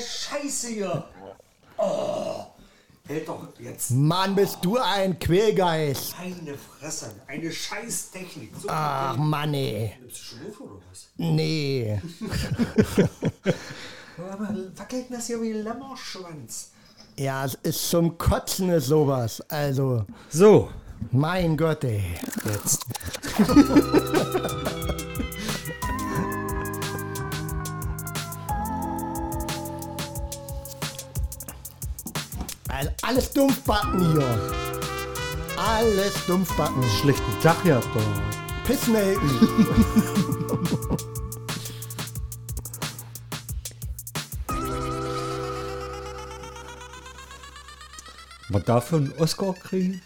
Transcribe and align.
Scheiße 0.00 0.68
hier. 0.68 1.04
Oh, 1.76 2.44
hält 3.06 3.26
doch 3.28 3.48
jetzt 3.58 3.90
Mann, 3.90 4.34
bist 4.34 4.58
du 4.62 4.78
ein 4.78 5.18
Quälgeist. 5.18 6.14
eine 6.20 6.56
Fresse. 6.56 7.10
Eine 7.26 7.50
Scheißtechnik. 7.50 8.52
So, 8.60 8.68
Ach, 8.70 9.16
Mann, 9.16 9.54
ey. 9.54 9.94
Nimmst 10.00 10.16
du 10.18 10.22
schon 10.22 10.38
auf 10.50 10.60
oder 10.60 10.80
was? 10.90 11.08
Nee. 11.16 12.00
Aber 14.32 14.48
wackelt 14.76 15.06
das 15.10 15.26
hier 15.26 15.40
wie 15.42 15.52
Lämmerschwanz. 15.52 16.70
Ja, 17.18 17.44
es 17.44 17.54
ist 17.62 17.90
zum 17.90 18.16
Kotzen 18.18 18.70
ist 18.70 18.86
sowas. 18.86 19.40
Also, 19.48 20.04
So, 20.30 20.70
mein 21.10 21.56
Gott, 21.56 21.84
ey. 21.84 22.02
jetzt. 22.44 22.84
Also, 32.82 32.94
alles 33.02 33.30
Dumpfbacken 33.30 34.12
hier. 34.12 34.40
Alles 35.56 36.14
Dumpfbacken. 36.26 36.82
Schlechten 37.00 37.40
Tag 37.40 37.62
gehabt, 37.62 37.86
doch. 37.94 38.02
Pissnelken. 38.66 39.30
Man 48.48 48.64
dafür 48.64 48.98
einen 48.98 49.12
Oscar 49.18 49.54
kriegen? 49.54 50.02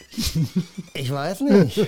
Ich 0.93 1.11
weiß 1.11 1.41
nicht. 1.41 1.87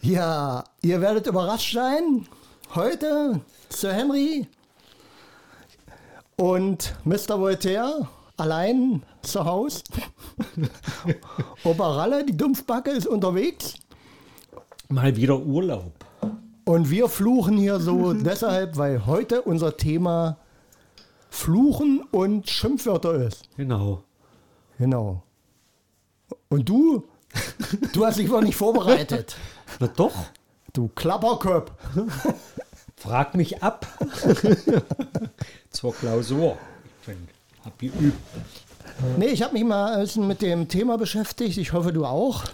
Ja, 0.00 0.64
ihr 0.82 1.00
werdet 1.00 1.26
überrascht 1.26 1.74
sein. 1.74 2.26
Heute 2.74 3.40
Sir 3.68 3.92
Henry 3.92 4.46
und 6.36 6.94
Mr. 7.04 7.38
Voltaire 7.40 8.08
allein 8.40 9.02
zu 9.22 9.44
Hause. 9.44 9.82
Opa 11.64 11.94
Ralle, 11.94 12.24
die 12.24 12.36
Dumpfbacke, 12.36 12.90
ist 12.90 13.06
unterwegs. 13.06 13.74
Mal 14.88 15.14
wieder 15.16 15.38
Urlaub. 15.38 15.92
Und 16.64 16.90
wir 16.90 17.08
fluchen 17.08 17.56
hier 17.56 17.80
so 17.80 18.12
deshalb, 18.14 18.76
weil 18.76 19.06
heute 19.06 19.42
unser 19.42 19.76
Thema 19.76 20.38
Fluchen 21.28 22.02
und 22.10 22.48
Schimpfwörter 22.48 23.14
ist. 23.14 23.48
Genau. 23.56 24.02
Genau. 24.78 25.22
Und 26.48 26.68
du? 26.68 27.04
Du 27.92 28.04
hast 28.04 28.18
dich 28.18 28.28
wohl 28.28 28.42
nicht 28.42 28.56
vorbereitet. 28.56 29.36
Na 29.78 29.86
doch. 29.86 30.14
Du 30.72 30.88
Klapperköp. 30.88 31.70
Frag 32.96 33.34
mich 33.34 33.62
ab. 33.62 33.86
Zur 35.70 35.94
Klausur. 35.94 36.58
Ich 37.00 37.06
bin, 37.06 37.28
hab 37.64 37.78
geübt. 37.78 38.18
Nee, 39.16 39.28
ich 39.28 39.42
habe 39.42 39.54
mich 39.54 39.64
mal 39.64 39.94
ein 39.94 40.00
bisschen 40.00 40.26
mit 40.26 40.42
dem 40.42 40.68
Thema 40.68 40.98
beschäftigt. 40.98 41.58
Ich 41.58 41.72
hoffe, 41.72 41.92
du 41.92 42.04
auch. 42.04 42.44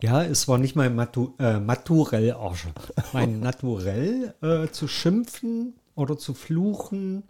Ja, 0.00 0.22
es 0.22 0.46
war 0.46 0.58
nicht 0.58 0.76
mein 0.76 0.94
Matu 0.94 1.32
äh, 1.38 1.58
Maturell, 1.58 2.32
Arsch. 2.32 2.66
Mein 3.12 3.40
Naturell 3.40 4.34
äh, 4.42 4.68
zu 4.68 4.88
schimpfen 4.88 5.74
oder 5.94 6.18
zu 6.18 6.34
fluchen, 6.34 7.24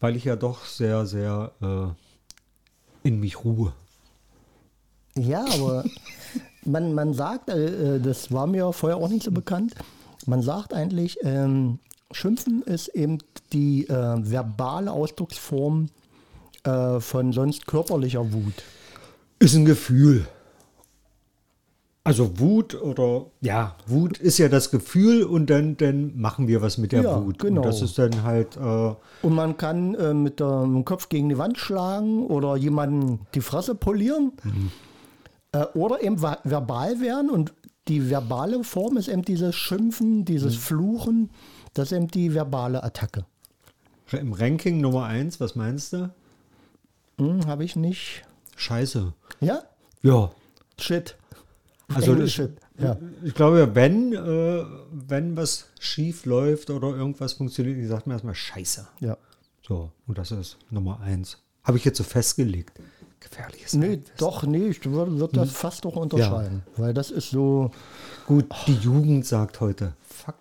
weil 0.00 0.16
ich 0.16 0.24
ja 0.24 0.36
doch 0.36 0.64
sehr, 0.64 1.06
sehr 1.06 1.52
äh, 1.60 3.08
in 3.08 3.20
mich 3.20 3.44
ruhe. 3.44 3.72
Ja, 5.16 5.44
aber 5.44 5.84
man, 6.64 6.94
man 6.94 7.12
sagt, 7.12 7.50
äh, 7.50 7.96
äh, 7.96 8.00
das 8.00 8.32
war 8.32 8.46
mir 8.46 8.72
vorher 8.72 8.96
auch 8.96 9.08
nicht 9.08 9.24
so 9.24 9.30
bekannt, 9.30 9.74
man 10.26 10.42
sagt 10.42 10.72
eigentlich, 10.72 11.18
ähm, 11.22 11.78
Schimpfen 12.10 12.62
ist 12.62 12.88
eben 12.88 13.18
die 13.52 13.86
äh, 13.88 14.16
verbale 14.18 14.90
Ausdrucksform 14.90 15.88
äh, 16.64 17.00
von 17.00 17.32
sonst 17.32 17.66
körperlicher 17.66 18.32
Wut. 18.32 18.62
Ist 19.38 19.54
ein 19.54 19.64
Gefühl. 19.64 20.26
Also 22.06 22.38
Wut 22.38 22.74
oder 22.82 23.26
ja, 23.40 23.76
Wut 23.86 24.18
ist 24.18 24.36
ja 24.36 24.48
das 24.50 24.70
Gefühl 24.70 25.22
und 25.24 25.48
dann, 25.48 25.78
dann 25.78 26.12
machen 26.20 26.48
wir 26.48 26.60
was 26.60 26.76
mit 26.76 26.92
der 26.92 27.02
Ja, 27.02 27.24
Wut. 27.24 27.38
genau. 27.38 27.62
Und 27.62 27.66
das 27.66 27.80
ist 27.80 27.98
dann 27.98 28.22
halt, 28.24 28.58
äh, 28.58 28.94
Und 29.22 29.34
man 29.34 29.56
kann 29.56 29.94
äh, 29.94 30.12
mit 30.12 30.38
dem 30.38 30.84
Kopf 30.84 31.08
gegen 31.08 31.30
die 31.30 31.38
Wand 31.38 31.56
schlagen 31.56 32.26
oder 32.26 32.56
jemanden 32.56 33.20
die 33.34 33.40
Fresse 33.40 33.74
polieren 33.74 34.32
äh, 35.52 35.64
oder 35.72 36.02
eben 36.02 36.20
verbal 36.20 37.00
werden. 37.00 37.30
Und 37.30 37.54
die 37.88 38.10
verbale 38.10 38.64
Form 38.64 38.98
ist 38.98 39.08
eben 39.08 39.22
dieses 39.22 39.54
Schimpfen, 39.56 40.26
dieses 40.26 40.56
Fluchen. 40.56 41.30
Das 41.72 41.90
ist 41.90 41.96
eben 41.96 42.08
die 42.08 42.34
verbale 42.34 42.84
Attacke. 42.84 43.24
im 44.12 44.34
Ranking 44.34 44.78
Nummer 44.82 45.04
eins, 45.04 45.40
was 45.40 45.54
meinst 45.56 45.94
du? 45.94 46.10
Hm, 47.18 47.46
Habe 47.46 47.64
ich 47.64 47.76
nicht. 47.76 48.24
Scheiße. 48.56 49.12
Ja? 49.40 49.62
Ja. 50.02 50.30
Shit. 50.78 51.16
Also 51.92 52.16
ich, 52.16 52.34
Shit. 52.34 52.58
Ja. 52.78 52.96
ich 53.22 53.34
glaube 53.34 53.58
ja, 53.60 53.74
wenn, 53.74 54.12
äh, 54.12 54.64
wenn 54.90 55.36
was 55.36 55.66
schief 55.78 56.24
läuft 56.24 56.70
oder 56.70 56.88
irgendwas 56.88 57.34
funktioniert, 57.34 57.78
ich 57.78 57.88
sage 57.88 58.02
mir 58.06 58.14
erstmal 58.14 58.34
Scheiße. 58.34 58.86
ja. 59.00 59.16
So, 59.66 59.90
und 60.06 60.18
das 60.18 60.30
ist 60.30 60.58
Nummer 60.68 61.00
eins. 61.00 61.38
Habe 61.62 61.78
ich 61.78 61.86
jetzt 61.86 61.96
so 61.96 62.04
festgelegt. 62.04 62.78
Gefährliches 63.18 63.72
Nee, 63.72 64.02
doch, 64.18 64.42
nee, 64.42 64.66
ich 64.68 64.84
würde 64.84 65.18
würd 65.18 65.34
das 65.34 65.52
fast 65.52 65.86
doch 65.86 65.96
unterscheiden. 65.96 66.62
Weil 66.76 66.92
das 66.92 67.10
ist 67.10 67.30
so, 67.30 67.70
Gut, 68.26 68.44
die 68.66 68.74
Jugend 68.74 69.24
sagt 69.24 69.60
heute, 69.60 69.94
fuck. 70.02 70.34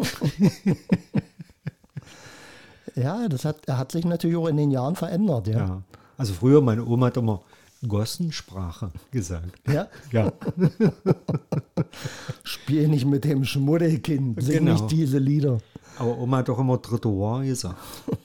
ja, 2.96 3.28
das 3.28 3.44
hat, 3.44 3.68
hat 3.68 3.92
sich 3.92 4.04
natürlich 4.04 4.36
auch 4.36 4.48
in 4.48 4.56
den 4.56 4.72
Jahren 4.72 4.96
verändert, 4.96 5.46
ja. 5.46 5.58
Ja. 5.58 5.82
Also 6.16 6.32
früher, 6.34 6.60
meine 6.60 6.84
Oma 6.84 7.06
hat 7.06 7.16
immer 7.16 7.42
Gossensprache 7.86 8.90
gesagt. 9.10 9.60
Ja? 9.70 9.86
Ja, 10.10 10.32
Spiel 12.42 12.88
nicht 12.88 13.04
mit 13.04 13.24
dem 13.24 13.44
Schmuddelkind, 13.44 14.42
sing 14.42 14.58
Genau. 14.60 14.72
nicht 14.72 14.90
diese 14.90 15.18
Lieder. 15.18 15.58
aber 15.98 16.16
Oma 16.18 16.38
hat 16.38 16.48
doch 16.48 16.58
immer 16.58 16.80
Trottoir 16.80 17.42
gesagt. 17.44 17.76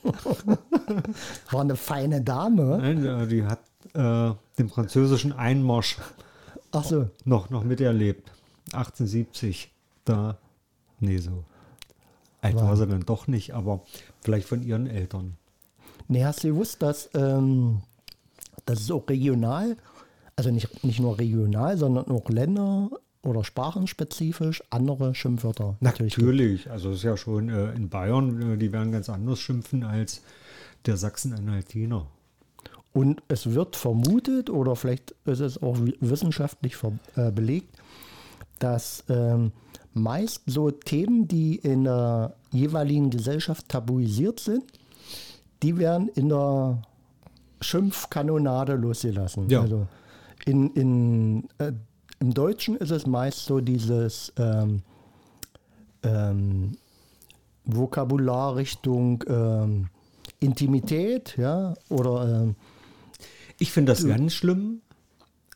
War 1.52 1.62
eine 1.62 1.76
feine 1.76 2.22
Dame. 2.22 2.78
Nein, 2.82 3.30
die 3.30 3.44
hat 3.44 3.60
äh, 3.94 4.34
den 4.58 4.70
französischen 4.70 5.34
Einmarsch 5.34 5.98
so, 6.84 7.10
noch, 7.26 7.50
noch 7.50 7.64
miterlebt. 7.64 8.32
1870, 8.74 9.72
da, 10.06 10.38
nee, 11.00 11.18
so. 11.18 11.44
Alt 12.44 12.56
war 12.56 12.76
sie 12.76 12.88
dann 12.88 13.02
doch 13.02 13.28
nicht, 13.28 13.54
aber 13.54 13.82
vielleicht 14.22 14.48
von 14.48 14.64
ihren 14.64 14.88
Eltern. 14.88 15.38
Nee, 16.12 16.24
hast 16.24 16.44
du 16.44 16.50
gewusst, 16.50 16.82
dass 16.82 17.10
ähm, 17.16 17.82
das 18.66 18.82
ist 18.82 18.92
auch 18.92 19.08
regional, 19.10 19.78
also 20.36 20.52
nicht, 20.52 20.84
nicht 20.84 21.00
nur 21.00 21.18
regional, 21.18 21.78
sondern 21.78 22.08
auch 22.10 22.30
Länder- 22.30 22.90
oder 23.24 23.44
sprachenspezifisch 23.44 24.64
andere 24.70 25.14
Schimpfwörter 25.14 25.78
natürlich 25.80 26.16
gibt. 26.16 26.28
Natürlich, 26.28 26.70
also 26.70 26.90
es 26.90 26.98
ist 26.98 27.04
ja 27.04 27.18
schon 27.18 27.50
äh, 27.50 27.72
in 27.74 27.90
Bayern, 27.90 28.54
äh, 28.54 28.58
die 28.58 28.72
werden 28.72 28.92
ganz 28.92 29.10
anders 29.10 29.40
schimpfen 29.40 29.84
als 29.84 30.22
der 30.86 30.98
Sachsen-Anhaltiner. 30.98 32.08
Und 32.94 33.24
es 33.28 33.54
wird 33.54 33.76
vermutet, 33.76 34.50
oder 34.50 34.76
vielleicht 34.76 35.16
ist 35.26 35.40
es 35.40 35.62
auch 35.62 35.78
wi- 35.78 35.96
wissenschaftlich 36.02 36.76
äh, 37.16 37.32
belegt, 37.32 37.78
dass 38.60 39.04
ähm, 39.08 39.52
meist 39.94 40.42
so 40.48 40.72
Themen, 40.72 41.28
die 41.28 41.56
in 41.56 41.86
der 41.86 42.36
jeweiligen 42.52 43.10
Gesellschaft 43.10 43.70
tabuisiert 43.70 44.40
sind, 44.40 44.64
die 45.64 45.78
werden 45.78 46.10
in 46.10 46.30
der 46.30 46.82
Schimpfkanonade 47.62 48.76
losgelassen. 48.76 49.50
Ja. 49.50 49.62
Also 49.62 49.88
in, 50.46 50.72
in, 50.74 51.50
äh, 51.60 51.72
Im 52.20 52.34
Deutschen 52.34 52.76
ist 52.76 52.92
es 52.92 53.06
meist 53.06 53.46
so 53.46 53.62
dieses 53.62 54.34
ähm, 54.38 54.82
ähm, 56.04 56.72
Vokabular 57.66 58.56
Richtung 58.56 59.24
ähm, 59.28 59.88
Intimität, 60.40 61.36
ja, 61.38 61.76
oder 61.90 62.42
ähm, 62.42 62.56
Ich 63.60 63.72
finde 63.72 63.92
das 63.92 64.06
ganz 64.06 64.34
schlimm. 64.34 64.82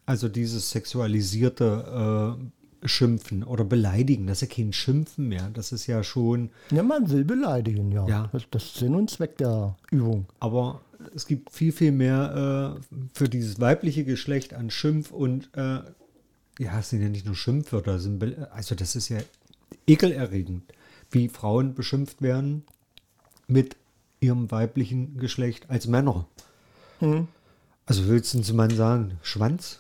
Also 0.05 0.29
dieses 0.29 0.69
sexualisierte 0.69 2.37
äh, 2.37 2.64
Schimpfen 2.85 3.43
oder 3.43 3.63
Beleidigen, 3.63 4.27
das 4.27 4.41
ist 4.41 4.49
ja 4.49 4.55
kein 4.55 4.73
Schimpfen 4.73 5.27
mehr. 5.27 5.49
Das 5.53 5.71
ist 5.71 5.87
ja 5.87 6.03
schon, 6.03 6.49
Ja, 6.71 6.83
man 6.83 7.09
will 7.09 7.23
beleidigen, 7.25 7.91
ja. 7.91 8.07
Ja. 8.07 8.29
Das, 8.31 8.43
das 8.51 8.63
ist 8.65 8.75
Sinn 8.75 8.95
und 8.95 9.09
Zweck 9.09 9.37
der 9.37 9.75
Übung. 9.91 10.25
aber 10.39 10.81
es 11.13 11.25
gibt 11.27 11.51
viel, 11.51 11.71
viel 11.71 11.91
mehr 11.91 12.77
äh, 12.91 12.97
für 13.13 13.29
dieses 13.29 13.59
weibliche 13.59 14.05
Geschlecht 14.05 14.53
an 14.53 14.69
Schimpf 14.71 15.11
und 15.11 15.49
äh, 15.55 15.79
ja, 16.59 16.79
es 16.79 16.89
sind 16.89 17.01
ja 17.01 17.09
nicht 17.09 17.25
nur 17.25 17.35
Schimpfwörter, 17.35 17.95
es 17.95 18.09
also 18.51 18.75
das 18.75 18.95
ist 18.95 19.09
ja 19.09 19.17
ekelerregend, 19.87 20.63
wie 21.11 21.27
Frauen 21.29 21.75
beschimpft 21.75 22.21
werden 22.21 22.63
mit 23.47 23.75
ihrem 24.19 24.49
weiblichen 24.51 25.17
Geschlecht 25.17 25.69
als 25.69 25.85
Männer. 25.87 26.25
Also 27.85 28.07
willst 28.07 28.33
du 28.33 28.41
zu 28.41 28.53
Mann 28.53 28.71
sagen, 28.71 29.19
Schwanz? 29.21 29.79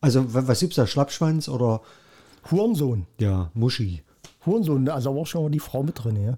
Also 0.00 0.34
wa- 0.34 0.42
was 0.46 0.60
gibt's 0.60 0.76
da, 0.76 0.86
Schlappschwanz 0.86 1.48
oder 1.48 1.80
Hurensohn. 2.50 3.06
ja, 3.18 3.50
Muschi? 3.54 4.02
Hurensohn, 4.44 4.88
also 4.88 5.10
auch 5.18 5.26
schon 5.26 5.44
mal 5.44 5.50
die 5.50 5.60
Frau 5.60 5.82
mit 5.82 6.02
drin, 6.02 6.22
ja. 6.22 6.34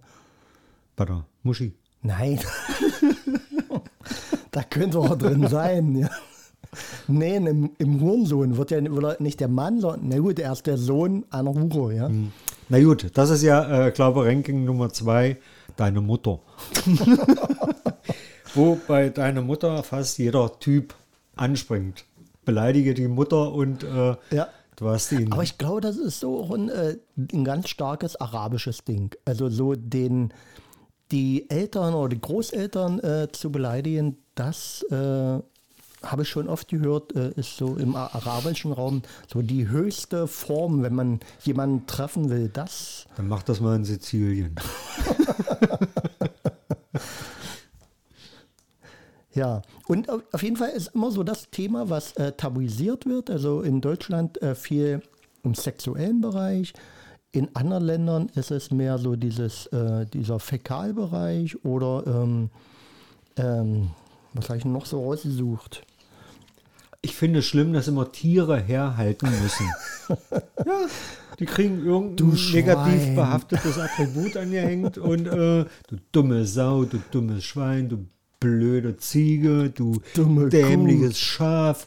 Warte, 0.96 1.24
Muschi. 1.42 1.72
Nein. 2.02 2.40
da 4.50 4.62
könnte 4.62 4.98
auch 4.98 5.16
drin 5.16 5.48
sein, 5.48 5.96
ja. 5.96 6.08
Nee, 7.08 7.36
im, 7.36 7.70
im 7.78 8.00
Hurensohn 8.00 8.56
wird 8.56 8.70
ja 8.70 8.80
nicht 9.18 9.40
der 9.40 9.48
Mann, 9.48 9.80
sondern, 9.80 10.08
na 10.08 10.18
gut, 10.18 10.38
er 10.38 10.52
ist 10.52 10.66
der 10.66 10.76
Sohn 10.76 11.24
einer 11.30 11.54
Hure, 11.54 11.94
ja. 11.94 12.10
Na 12.68 12.82
gut, 12.82 13.06
das 13.14 13.30
ist 13.30 13.42
ja, 13.42 13.86
äh, 13.86 13.90
glaube 13.90 14.26
Ranking 14.26 14.64
Nummer 14.64 14.90
zwei, 14.90 15.36
deine 15.76 16.00
Mutter. 16.00 16.40
Wo 18.54 18.78
bei 18.86 19.08
deiner 19.08 19.42
Mutter 19.42 19.82
fast 19.82 20.18
jeder 20.18 20.58
Typ 20.58 20.94
anspringt. 21.36 22.04
Beleidige 22.44 22.94
die 22.94 23.08
Mutter 23.08 23.52
und 23.52 23.84
äh, 23.84 24.16
Ja. 24.30 24.48
Du 24.76 24.88
hast 24.88 25.12
ihn. 25.12 25.32
Aber 25.32 25.42
ich 25.42 25.58
glaube, 25.58 25.80
das 25.80 25.96
ist 25.96 26.20
so 26.20 26.40
auch 26.40 26.52
ein, 26.52 26.68
äh, 26.68 26.96
ein 27.16 27.44
ganz 27.44 27.68
starkes 27.68 28.16
arabisches 28.16 28.84
Ding. 28.84 29.14
Also 29.24 29.48
so 29.48 29.74
den, 29.74 30.32
die 31.10 31.50
Eltern 31.50 31.94
oder 31.94 32.10
die 32.10 32.20
Großeltern 32.20 33.00
äh, 33.00 33.28
zu 33.32 33.50
beleidigen, 33.50 34.18
das 34.34 34.82
äh, 34.90 35.40
habe 36.02 36.22
ich 36.22 36.28
schon 36.28 36.48
oft 36.48 36.68
gehört, 36.68 37.14
äh, 37.14 37.32
ist 37.36 37.56
so 37.56 37.76
im 37.76 37.96
arabischen 37.96 38.72
Raum 38.72 39.02
so 39.32 39.42
die 39.42 39.68
höchste 39.68 40.26
Form, 40.26 40.82
wenn 40.82 40.94
man 40.94 41.20
jemanden 41.42 41.86
treffen 41.86 42.30
will. 42.30 42.48
Das, 42.52 43.06
Dann 43.16 43.28
mach 43.28 43.42
das 43.42 43.60
mal 43.60 43.76
in 43.76 43.84
Sizilien. 43.84 44.54
ja. 49.36 49.62
Und 49.86 50.08
auf 50.10 50.42
jeden 50.42 50.56
Fall 50.56 50.70
ist 50.70 50.88
immer 50.94 51.10
so 51.10 51.22
das 51.22 51.50
Thema, 51.50 51.88
was 51.88 52.12
äh, 52.14 52.32
tabuisiert 52.32 53.06
wird. 53.06 53.30
Also 53.30 53.60
in 53.60 53.80
Deutschland 53.80 54.40
äh, 54.42 54.54
viel 54.54 55.02
im 55.44 55.54
sexuellen 55.54 56.20
Bereich. 56.20 56.72
In 57.32 57.54
anderen 57.54 57.84
Ländern 57.84 58.30
ist 58.34 58.50
es 58.50 58.70
mehr 58.70 58.98
so 58.98 59.14
dieses, 59.14 59.66
äh, 59.66 60.06
dieser 60.06 60.40
Fäkalbereich 60.40 61.64
oder 61.64 62.02
ähm, 62.06 62.50
ähm, 63.36 63.90
was 64.32 64.48
habe 64.48 64.58
ich 64.58 64.64
noch 64.64 64.86
so 64.86 65.04
rausgesucht? 65.04 65.82
Ich 67.02 67.14
finde 67.14 67.40
es 67.40 67.46
schlimm, 67.46 67.72
dass 67.72 67.88
immer 67.88 68.10
Tiere 68.10 68.58
herhalten 68.58 69.28
müssen. 69.42 69.70
ja, 70.66 70.86
die 71.38 71.44
kriegen 71.44 71.84
irgendein 71.84 72.52
negativ 72.52 73.14
behaftetes 73.14 73.78
Attribut 73.78 74.36
angehängt 74.36 74.98
und 74.98 75.26
äh, 75.26 75.66
du 75.88 75.96
dumme 76.12 76.46
Sau, 76.46 76.84
du 76.84 76.98
dummes 77.10 77.44
Schwein, 77.44 77.88
du 77.88 78.06
blöde 78.40 78.96
Ziege, 78.96 79.70
du 79.70 80.00
Dumme 80.14 80.48
dämliches 80.48 81.18
Schaf. 81.18 81.86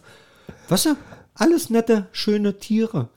Was? 0.68 0.84
ja, 0.86 0.96
Alles 1.34 1.70
nette, 1.70 2.08
schöne 2.12 2.58
Tiere. 2.58 3.10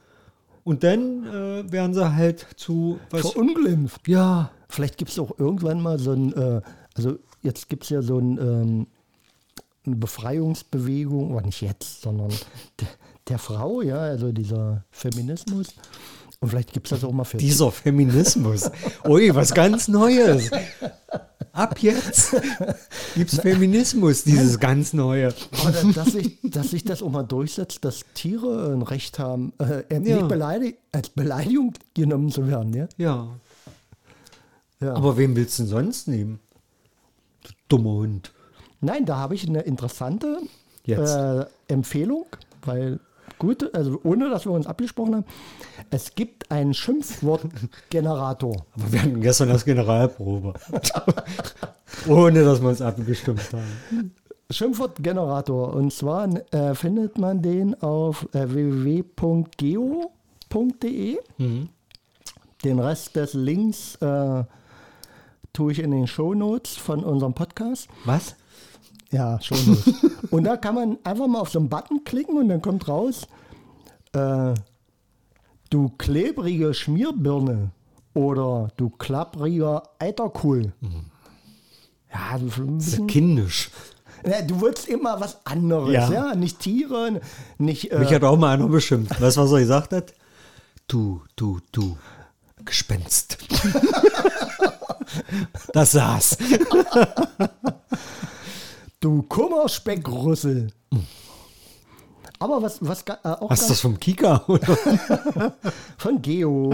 Und 0.64 0.84
dann 0.84 1.26
äh, 1.26 1.72
werden 1.72 1.92
sie 1.92 2.14
halt 2.14 2.46
zu 2.56 3.00
was. 3.10 3.22
Verunglimpft. 3.22 4.06
Ja, 4.06 4.50
Vielleicht 4.72 4.96
gibt 4.96 5.10
es 5.10 5.18
auch 5.18 5.38
irgendwann 5.38 5.82
mal 5.82 5.98
so 5.98 6.12
ein, 6.12 6.32
äh, 6.32 6.62
also 6.96 7.18
jetzt 7.42 7.68
gibt 7.68 7.84
es 7.84 7.90
ja 7.90 8.00
so 8.00 8.18
ein, 8.18 8.38
ähm, 8.38 8.86
eine 9.84 9.96
Befreiungsbewegung, 9.96 11.32
aber 11.32 11.42
nicht 11.42 11.60
jetzt, 11.60 12.00
sondern 12.00 12.30
der, 12.80 12.88
der 13.28 13.38
Frau, 13.38 13.82
ja, 13.82 13.98
also 13.98 14.32
dieser 14.32 14.84
Feminismus. 14.90 15.74
Und 16.40 16.48
vielleicht 16.48 16.72
gibt 16.72 16.86
es 16.86 16.98
das 16.98 17.04
auch 17.04 17.12
mal 17.12 17.24
für 17.24 17.36
dieser 17.36 17.70
Feminismus. 17.70 18.70
Ui, 19.06 19.34
was 19.34 19.52
ganz 19.52 19.88
Neues. 19.88 20.50
Ab 21.52 21.78
jetzt 21.80 22.34
gibt's 23.14 23.38
Feminismus, 23.40 24.24
dieses 24.24 24.58
ganz 24.58 24.92
Neue. 24.94 25.34
Aber 25.60 25.70
dass, 25.72 25.92
dass, 25.94 26.12
sich, 26.12 26.38
dass 26.42 26.70
sich 26.70 26.84
das 26.84 27.02
auch 27.02 27.10
mal 27.10 27.24
durchsetzt, 27.24 27.84
dass 27.84 28.04
Tiere 28.14 28.72
ein 28.72 28.80
Recht 28.82 29.18
haben, 29.18 29.52
äh, 29.58 29.80
äh, 29.80 30.00
Ja. 30.08 30.16
nicht 30.16 30.28
beleidig, 30.28 30.78
als 30.92 31.10
Beleidigung 31.10 31.74
genommen 31.94 32.30
zu 32.30 32.46
werden. 32.46 32.72
Ja? 32.72 32.88
Ja. 32.96 33.28
Ja. 34.80 34.94
Aber 34.94 35.16
wen 35.16 35.36
willst 35.36 35.58
du 35.58 35.64
denn 35.64 35.70
sonst 35.70 36.08
nehmen? 36.08 36.40
Du 37.44 37.50
dummer 37.68 37.90
Hund. 37.92 38.32
Nein, 38.80 39.04
da 39.04 39.16
habe 39.18 39.34
ich 39.34 39.46
eine 39.46 39.60
interessante 39.60 40.38
äh, 40.86 41.44
Empfehlung, 41.68 42.26
weil 42.64 42.98
gut, 43.42 43.74
also 43.74 44.00
ohne 44.04 44.30
dass 44.30 44.46
wir 44.46 44.52
uns 44.52 44.68
abgesprochen 44.68 45.16
haben, 45.16 45.24
es 45.90 46.14
gibt 46.14 46.48
einen 46.52 46.74
Schimpfwortgenerator. 46.74 48.64
Aber 48.74 48.92
wir 48.92 49.02
hatten 49.02 49.20
gestern 49.20 49.48
das 49.48 49.64
Generalprobe. 49.64 50.54
Ohne 52.08 52.44
dass 52.44 52.62
wir 52.62 52.68
uns 52.68 52.80
abgestimmt 52.80 53.42
haben. 53.52 54.14
Schimpfwortgenerator. 54.48 55.74
Und 55.74 55.92
zwar 55.92 56.28
äh, 56.54 56.76
findet 56.76 57.18
man 57.18 57.42
den 57.42 57.74
auf 57.82 58.28
äh, 58.32 58.48
www.geo.de. 58.48 60.08
Den 62.64 62.78
Rest 62.78 63.16
des 63.16 63.34
Links 63.34 63.96
äh, 63.96 64.44
tue 65.52 65.72
ich 65.72 65.80
in 65.80 65.90
den 65.90 66.06
Shownotes 66.06 66.76
von 66.76 67.02
unserem 67.02 67.34
Podcast. 67.34 67.88
Was? 68.04 68.36
Ja, 69.12 69.38
Shownotes. 69.40 69.92
und 70.30 70.44
da 70.44 70.56
kann 70.56 70.74
man 70.74 70.98
einfach 71.04 71.26
mal 71.26 71.40
auf 71.40 71.50
so 71.50 71.58
einen 71.58 71.68
Button 71.68 72.02
klicken 72.04 72.36
und 72.38 72.48
dann 72.48 72.62
kommt 72.62 72.88
raus, 72.88 73.26
äh, 74.14 74.54
du 75.70 75.88
klebrige 75.98 76.72
Schmierbirne 76.74 77.70
oder 78.14 78.68
du 78.76 78.90
klappriger 78.90 79.82
Eiterkuhl. 79.98 80.72
Ja, 82.12 82.38
Das 82.38 82.42
ist 82.42 82.56
ja 82.58 82.64
bisschen, 82.64 83.06
kindisch. 83.06 83.70
ja, 84.26 84.42
du 84.42 84.60
willst 84.60 84.88
immer 84.88 85.20
was 85.20 85.38
anderes, 85.46 85.92
ja, 85.92 86.10
Ja. 86.10 86.34
nicht 86.34 86.58
Tiere, 86.60 87.20
nicht 87.58 87.90
äh, 87.92 87.98
Mich 87.98 88.12
hat 88.12 88.24
auch 88.24 88.38
mal 88.38 88.54
einer 88.54 88.68
beschimpft. 88.68 89.20
Weißt 89.20 89.36
du, 89.36 89.42
was 89.42 89.52
er 89.52 89.60
gesagt 89.60 89.92
hat? 89.92 90.14
Du, 90.88 91.22
du, 91.36 91.60
du. 91.70 91.96
Gespenst. 92.64 93.38
das 95.72 95.92
saß. 95.92 96.38
du 99.02 99.22
Kummersspeckrüssel. 99.22 100.72
Aber 102.38 102.62
was, 102.62 102.78
was 102.80 103.02
äh, 103.02 103.12
auch 103.22 103.50
Hast 103.50 103.62
du 103.62 103.66
ganz 103.66 103.68
das 103.68 103.80
vom 103.80 104.00
Kika? 104.00 104.44
Oder? 104.48 104.76
von 105.98 106.22
Geo. 106.22 106.70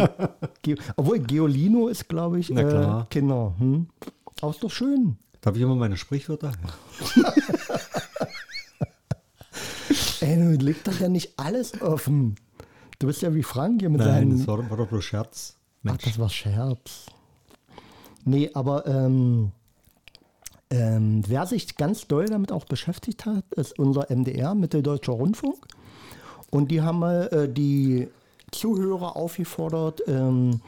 Geo. 0.63 0.77
Obwohl 0.97 1.19
Geolino 1.19 1.89
ist, 1.89 2.09
glaube 2.09 2.39
ich, 2.41 2.49
Na 2.51 2.63
äh, 2.63 2.65
klar. 2.65 3.07
Kinder. 3.11 3.55
Hm? 3.59 3.89
Aber 4.41 4.51
ist 4.53 4.63
doch 4.63 4.71
schön. 4.71 5.19
Darf 5.41 5.57
ich 5.57 5.63
immer 5.63 5.75
meine 5.75 5.97
Sprichwörter? 5.97 6.53
Ey, 10.21 10.37
du 10.37 10.65
legt 10.65 10.87
doch 10.87 10.99
ja 11.01 11.09
nicht 11.09 11.39
alles 11.39 11.81
offen. 11.81 12.37
Du 12.99 13.07
bist 13.07 13.23
ja 13.23 13.35
wie 13.35 13.43
Frank 13.43 13.81
hier 13.81 13.91
mit 13.91 14.01
Nein, 14.01 14.09
seinen. 14.09 14.39
das 14.39 14.47
war, 14.47 14.71
war 14.71 14.77
doch 14.77 14.91
nur 14.91 15.03
Scherz. 15.03 15.57
Ach, 15.87 15.97
das 15.97 16.19
war 16.19 16.29
Scherz. 16.29 17.07
Nee, 18.25 18.51
aber 18.53 18.87
ähm, 18.87 19.53
ähm, 20.70 21.23
wer 21.26 21.47
sich 21.47 21.76
ganz 21.76 22.06
doll 22.06 22.26
damit 22.26 22.52
auch 22.52 22.64
beschäftigt 22.64 23.25
hat, 23.26 23.45
ist 23.54 23.78
unser 23.78 24.11
MDR, 24.14 24.54
Mitteldeutscher 24.54 25.12
Rundfunk. 25.14 25.66
Und 26.50 26.71
die 26.71 26.83
haben 26.83 26.99
mal 27.00 27.28
äh, 27.33 27.49
die 27.52 28.09
Zuhörer 28.50 29.16
aufgefordert, 29.16 30.02
ähm, 30.07 30.61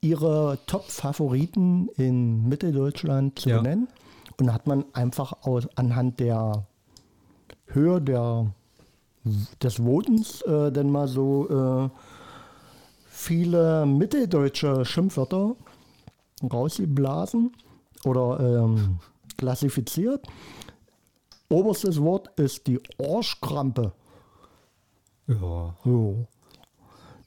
ihre 0.00 0.58
Top-Favoriten 0.66 1.88
in 1.96 2.48
Mitteldeutschland 2.48 3.38
zu 3.38 3.48
Ja. 3.48 3.58
benennen. 3.58 3.88
Und 4.38 4.46
da 4.46 4.52
hat 4.54 4.66
man 4.66 4.84
einfach 4.92 5.32
aus, 5.42 5.66
anhand 5.76 6.20
der 6.20 6.66
Höhe 7.66 8.00
der, 8.00 8.46
des 9.62 9.78
Votens 9.84 10.42
äh, 10.42 10.70
dann 10.70 10.90
mal 10.90 11.08
so 11.08 11.48
äh, 11.48 11.88
viele 13.08 13.84
mitteldeutsche 13.86 14.84
Schimpfwörter 14.84 15.56
rausgeblasen 16.52 17.52
oder 18.04 18.38
ähm, 18.40 18.98
klassifiziert. 19.38 20.26
Oberstes 21.48 21.98
Wort 22.02 22.28
ist 22.38 22.66
die 22.66 22.78
Arschkrampe. 22.98 23.92
Ja, 25.26 25.74
So. 25.84 26.26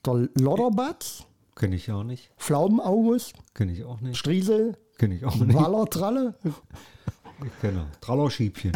Der 0.05 0.27
Lodderbatz, 0.35 1.25
kenne 1.55 1.75
ich 1.75 1.91
auch 1.91 2.03
nicht. 2.03 2.31
Pflaumenaugust, 2.37 3.33
Kenne 3.53 3.71
ich 3.71 3.83
auch 3.83 4.01
nicht. 4.01 4.17
Striesel, 4.17 4.77
Kenne 4.97 5.15
ich 5.15 5.25
auch 5.25 5.35
nicht. 5.35 5.55
Wallertralle, 5.55 6.35
Ich 7.45 7.59
kenne 7.61 7.85
Trallerschiebchen. 8.01 8.71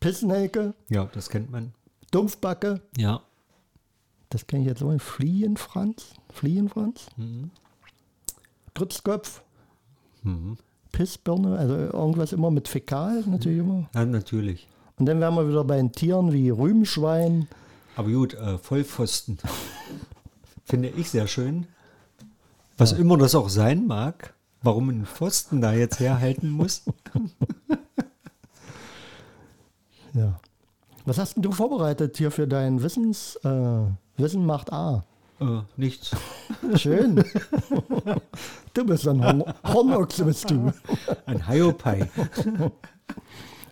Pissenhelke, 0.00 0.74
Ja, 0.88 1.04
das 1.06 1.28
kennt 1.28 1.50
man. 1.50 1.74
Dumpfbacke, 2.12 2.82
Ja. 2.96 3.22
das 4.30 4.46
kenne 4.46 4.62
ich 4.62 4.68
jetzt 4.68 4.78
so, 4.80 4.96
Fliegenfranz, 4.98 6.14
Fliegenfranz, 6.32 7.06
Grützkopf, 8.74 9.42
Pissbirne, 10.92 11.58
also 11.58 11.74
irgendwas 11.74 12.32
immer 12.32 12.50
mit 12.50 12.68
Fäkal 12.68 13.24
natürlich 13.26 13.58
immer. 13.58 13.88
Ja, 13.94 14.04
natürlich. 14.04 14.68
Und 14.98 15.06
dann 15.06 15.20
wären 15.20 15.34
wir 15.34 15.48
wieder 15.48 15.64
bei 15.64 15.76
den 15.76 15.92
Tieren 15.92 16.32
wie 16.32 16.50
Rübenschwein. 16.50 17.48
Aber 17.96 18.10
gut, 18.10 18.34
äh, 18.34 18.58
Vollpfosten. 18.58 19.38
Finde 20.64 20.88
ich 20.88 21.10
sehr 21.10 21.26
schön. 21.26 21.66
Was 22.78 22.92
immer 22.92 23.18
das 23.18 23.34
auch 23.34 23.48
sein 23.48 23.86
mag, 23.86 24.34
warum 24.62 24.88
ein 24.90 25.06
Pfosten 25.06 25.60
da 25.60 25.72
jetzt 25.72 26.00
herhalten 26.00 26.50
muss. 26.50 26.82
Ja. 30.14 30.38
Was 31.04 31.18
hast 31.18 31.34
denn 31.36 31.42
du 31.42 31.52
vorbereitet 31.52 32.16
hier 32.16 32.30
für 32.30 32.46
dein 32.46 32.82
Wissens, 32.82 33.36
äh, 33.44 33.80
Wissen 34.16 34.44
macht 34.46 34.72
A? 34.72 35.04
Äh, 35.42 35.62
nichts. 35.76 36.14
Schön. 36.76 37.24
du 38.74 38.84
bist 38.84 39.08
ein 39.08 39.24
Horn 39.24 39.44
Hornochse, 39.64 40.24
bist 40.24 40.50
du. 40.50 40.72
Ein 41.26 41.46
Hiopai. 41.48 42.08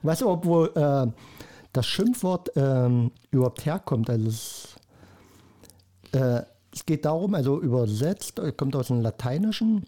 Weißt 0.02 0.22
du, 0.22 0.28
obwohl 0.28 0.72
äh, 0.74 1.06
das 1.72 1.86
Schimpfwort 1.86 2.50
ähm, 2.56 3.12
überhaupt 3.30 3.64
herkommt? 3.64 4.10
Also 4.10 4.28
es, 4.28 4.76
äh, 6.12 6.42
es 6.72 6.86
geht 6.86 7.04
darum, 7.04 7.34
also 7.34 7.60
übersetzt, 7.60 8.38
äh, 8.38 8.52
kommt 8.52 8.74
aus 8.74 8.88
dem 8.88 9.00
Lateinischen 9.00 9.86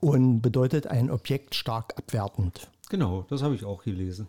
und 0.00 0.42
bedeutet 0.42 0.86
ein 0.86 1.10
Objekt 1.10 1.54
stark 1.54 1.94
abwertend. 1.96 2.68
Genau, 2.90 3.24
das 3.30 3.42
habe 3.42 3.54
ich 3.54 3.64
auch 3.64 3.82
gelesen. 3.82 4.26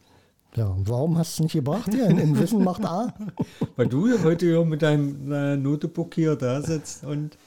Ja, 0.58 0.76
warum 0.86 1.18
hast 1.20 1.38
du 1.38 1.44
es 1.44 1.46
nicht 1.46 1.54
gebracht 1.54 1.92
hier? 1.94 2.08
In, 2.08 2.18
in 2.18 2.40
Wissen 2.40 2.64
macht 2.64 2.84
A. 2.84 3.14
Weil 3.76 3.88
du 3.88 4.08
ja 4.08 4.24
heute 4.24 4.48
hier 4.48 4.66
mit 4.66 4.82
deinem 4.82 5.32
äh, 5.32 5.56
Notebook 5.56 6.16
hier 6.16 6.36
da 6.36 6.64
sitzt 6.64 7.04
und 7.04 7.38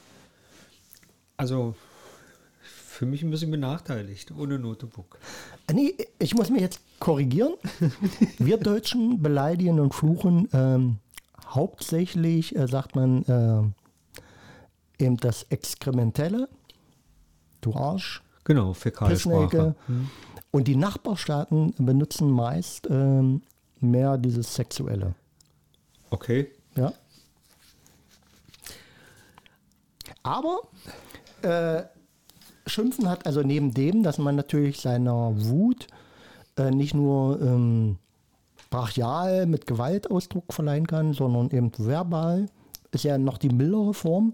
also 1.35 1.75
für 2.61 3.05
mich 3.05 3.21
ein 3.21 3.29
bisschen 3.29 3.51
benachteiligt, 3.51 4.31
ohne 4.31 4.57
Notebook. 4.59 5.17
Äh, 5.67 5.73
Nee, 5.73 5.95
ich 6.19 6.35
muss 6.35 6.49
mich 6.49 6.61
jetzt 6.61 6.79
korrigieren. 6.99 7.53
Wir 8.39 8.57
Deutschen 8.57 9.21
beleidigen 9.21 9.79
und 9.81 9.93
fluchen 9.93 10.47
ähm, 10.53 10.97
hauptsächlich, 11.47 12.55
äh, 12.55 12.67
sagt 12.67 12.95
man, 12.95 13.23
äh, 14.99 15.03
eben 15.03 15.17
das 15.17 15.43
Exkrementelle, 15.49 16.47
du 17.59 17.73
Arsch, 17.73 18.21
Genau, 18.43 18.73
Fäkalsprache. 18.73 19.47
Pissnelke. 19.47 19.75
Und 20.51 20.67
die 20.67 20.75
Nachbarstaaten 20.75 21.73
benutzen 21.77 22.29
meist 22.29 22.87
ähm, 22.89 23.41
mehr 23.79 24.17
dieses 24.17 24.53
Sexuelle. 24.53 25.15
Okay. 26.09 26.51
Ja. 26.75 26.93
Aber 30.23 30.61
äh, 31.41 31.83
Schimpfen 32.67 33.09
hat 33.09 33.25
also 33.25 33.41
neben 33.41 33.73
dem, 33.73 34.03
dass 34.03 34.17
man 34.17 34.35
natürlich 34.35 34.79
seiner 34.79 35.33
Wut 35.45 35.87
äh, 36.57 36.69
nicht 36.69 36.93
nur 36.93 37.41
ähm, 37.41 37.97
brachial 38.69 39.45
mit 39.45 39.67
Gewalt 39.67 40.11
Ausdruck 40.11 40.53
verleihen 40.53 40.87
kann, 40.87 41.13
sondern 41.13 41.49
eben 41.49 41.71
verbal, 41.77 42.47
ist 42.91 43.03
ja 43.03 43.17
noch 43.17 43.37
die 43.37 43.49
mildere 43.49 43.93
Form, 43.93 44.33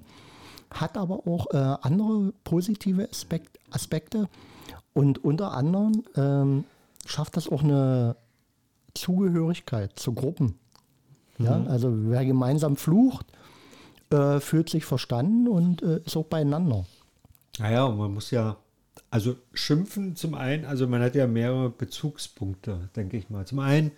hat 0.71 0.97
aber 0.97 1.27
auch 1.27 1.47
äh, 1.51 1.57
andere 1.57 2.33
positive 2.43 3.09
Aspekt, 3.09 3.57
Aspekte 3.71 4.27
und 4.97 5.23
unter 5.23 5.51
anderem 5.53 6.03
ähm, 6.15 6.63
schafft 7.05 7.37
das 7.37 7.47
auch 7.47 7.63
eine 7.63 8.15
Zugehörigkeit 8.95 9.91
zu 9.99 10.13
Gruppen. 10.13 10.55
Ja, 11.37 11.63
also 11.65 11.93
wer 12.09 12.25
gemeinsam 12.25 12.77
flucht, 12.77 13.27
äh, 14.09 14.39
fühlt 14.39 14.71
sich 14.71 14.85
verstanden 14.85 15.47
und 15.47 15.83
äh, 15.83 15.99
ist 16.03 16.17
auch 16.17 16.25
beieinander. 16.25 16.83
Naja, 17.59 17.85
und 17.85 17.99
man 17.99 18.11
muss 18.11 18.31
ja, 18.31 18.57
also 19.11 19.35
schimpfen 19.53 20.15
zum 20.15 20.33
einen, 20.33 20.65
also 20.65 20.87
man 20.87 21.03
hat 21.03 21.13
ja 21.13 21.27
mehrere 21.27 21.69
Bezugspunkte, 21.69 22.89
denke 22.95 23.17
ich 23.17 23.29
mal. 23.29 23.45
Zum 23.45 23.59
einen 23.59 23.91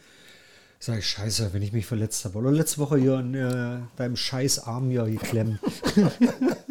sage 0.79 0.99
ich, 0.99 1.07
scheiße, 1.07 1.53
wenn 1.53 1.61
ich 1.61 1.71
mich 1.71 1.85
verletzt 1.85 2.25
habe. 2.25 2.39
Oder 2.39 2.51
letzte 2.51 2.79
Woche 2.79 2.97
hier 2.97 3.19
in 3.19 3.35
äh, 3.35 3.79
deinem 3.95 4.17
scheiß 4.17 4.59
Arm 4.67 4.89
hier 4.89 5.05
geklemmt. 5.05 5.61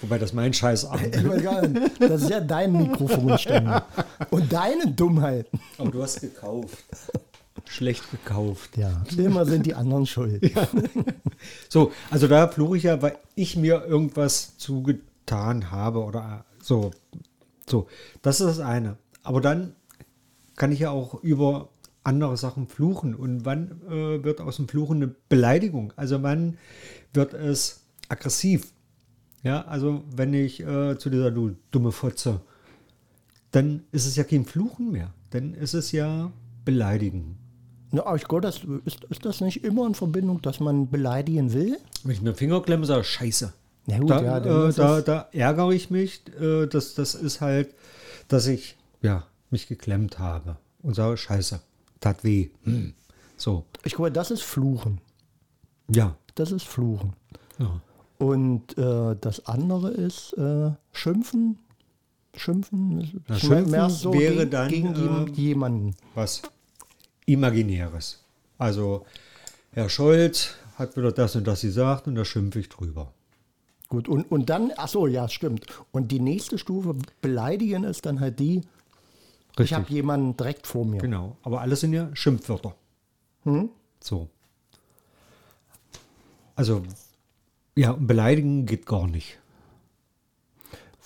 Wobei 0.00 0.18
das 0.18 0.32
mein 0.32 0.52
scheiß 0.52 0.88
nicht, 1.00 2.00
Das 2.00 2.22
ist 2.22 2.30
ja 2.30 2.40
dein 2.40 2.72
Mikrofonständer. 2.72 3.86
Und 4.30 4.52
deine 4.52 4.92
Dummheit. 4.92 5.48
Aber 5.76 5.90
du 5.90 6.02
hast 6.02 6.20
gekauft. 6.20 6.84
Schlecht 7.64 8.10
gekauft. 8.10 8.76
Ja, 8.76 9.02
immer 9.16 9.44
sind 9.44 9.66
die 9.66 9.74
anderen 9.74 10.06
schuld. 10.06 10.50
So, 11.68 11.92
also 12.10 12.26
da 12.26 12.48
fluche 12.48 12.76
ich 12.76 12.84
ja, 12.84 13.00
weil 13.02 13.18
ich 13.34 13.56
mir 13.56 13.84
irgendwas 13.84 14.56
zugetan 14.56 15.70
habe 15.70 16.02
oder 16.02 16.44
so. 16.62 16.90
So, 17.68 17.86
das 18.22 18.40
ist 18.40 18.46
das 18.46 18.60
eine. 18.60 18.96
Aber 19.22 19.40
dann 19.40 19.74
kann 20.56 20.72
ich 20.72 20.80
ja 20.80 20.90
auch 20.90 21.22
über 21.22 21.68
andere 22.04 22.36
Sachen 22.36 22.66
fluchen. 22.66 23.14
Und 23.14 23.44
wann 23.44 23.82
äh, 23.88 24.24
wird 24.24 24.40
aus 24.40 24.56
dem 24.56 24.68
Fluchen 24.68 24.96
eine 24.96 25.14
Beleidigung? 25.28 25.92
Also 25.96 26.22
wann 26.22 26.58
wird 27.12 27.34
es 27.34 27.82
aggressiv? 28.08 28.72
Ja, 29.42 29.62
also 29.62 30.02
wenn 30.14 30.34
ich 30.34 30.60
äh, 30.60 30.98
zu 30.98 31.10
dieser 31.10 31.30
du 31.30 31.56
dumme 31.70 31.92
Fotze, 31.92 32.40
dann 33.52 33.84
ist 33.92 34.06
es 34.06 34.16
ja 34.16 34.24
kein 34.24 34.44
Fluchen 34.44 34.92
mehr. 34.92 35.12
Dann 35.30 35.54
ist 35.54 35.74
es 35.74 35.92
ja 35.92 36.30
Beleidigen. 36.64 37.38
Na, 37.90 38.04
aber 38.04 38.16
ich 38.16 38.24
glaube, 38.24 38.42
das, 38.42 38.60
ist, 38.84 39.04
ist 39.04 39.24
das 39.24 39.40
nicht 39.40 39.64
immer 39.64 39.86
in 39.86 39.94
Verbindung, 39.94 40.42
dass 40.42 40.60
man 40.60 40.90
beleidigen 40.90 41.52
will? 41.52 41.78
Wenn 42.02 42.12
ich 42.12 42.20
mir 42.20 42.32
den 42.32 42.36
Finger 42.36 42.60
klemme, 42.60 42.84
sage 42.84 43.00
ich 43.02 43.08
Scheiße. 43.08 43.52
Na 43.86 43.98
gut, 43.98 44.10
Da, 44.10 44.22
ja, 44.22 44.68
äh, 44.68 44.72
da, 44.74 45.00
da 45.00 45.28
ärgere 45.32 45.72
ich 45.72 45.88
mich. 45.88 46.22
Äh, 46.38 46.66
das, 46.66 46.94
das 46.94 47.14
ist 47.14 47.40
halt, 47.40 47.74
dass 48.28 48.46
ich 48.46 48.76
ja, 49.00 49.26
mich 49.50 49.66
geklemmt 49.66 50.18
habe 50.18 50.58
und 50.82 50.94
sage, 50.94 51.16
scheiße, 51.16 51.60
tat 52.00 52.22
weh. 52.24 52.50
Hm. 52.64 52.92
So, 53.38 53.64
ich 53.84 53.94
glaube, 53.94 54.12
das 54.12 54.30
ist 54.30 54.42
Fluchen. 54.42 55.00
ja. 55.88 56.16
Das 56.34 56.52
ist 56.52 56.68
Fluchen. 56.68 57.14
ja. 57.58 57.80
Und 58.18 58.76
äh, 58.76 59.16
das 59.20 59.46
andere 59.46 59.90
ist 59.90 60.32
äh, 60.34 60.72
Schimpfen. 60.92 61.58
Schimpfen, 62.34 63.22
Schimpfen 63.36 63.70
mehr 63.70 63.90
so 63.90 64.12
wäre 64.12 64.46
gegen, 64.46 64.50
dann, 64.50 64.68
gegen 64.68 65.26
äh, 65.28 65.30
jemanden. 65.32 65.96
Was 66.14 66.42
Imaginäres. 67.26 68.22
Also, 68.58 69.06
Herr 69.72 69.88
Scholz 69.88 70.54
hat 70.76 70.96
wieder 70.96 71.12
das 71.12 71.36
und 71.36 71.46
das 71.46 71.62
gesagt 71.62 72.06
und 72.06 72.14
da 72.14 72.24
schimpfe 72.24 72.60
ich 72.60 72.68
drüber. 72.68 73.12
Gut, 73.88 74.08
und, 74.08 74.30
und 74.30 74.50
dann, 74.50 74.72
ach 74.76 74.88
so, 74.88 75.06
ja, 75.06 75.28
stimmt. 75.28 75.66
Und 75.92 76.12
die 76.12 76.20
nächste 76.20 76.58
Stufe, 76.58 76.94
beleidigen, 77.20 77.84
ist 77.84 78.06
dann 78.06 78.20
halt 78.20 78.38
die, 78.38 78.62
ich 79.52 79.58
Richtig. 79.58 79.76
habe 79.76 79.92
jemanden 79.92 80.36
direkt 80.36 80.66
vor 80.66 80.84
mir. 80.84 81.00
Genau. 81.00 81.36
Aber 81.42 81.60
alles 81.60 81.80
sind 81.80 81.92
ja 81.92 82.14
Schimpfwörter. 82.14 82.74
So. 84.00 84.28
Also, 86.54 86.82
ja, 87.78 87.92
beleidigen 87.92 88.66
geht 88.66 88.86
gar 88.86 89.06
nicht. 89.06 89.38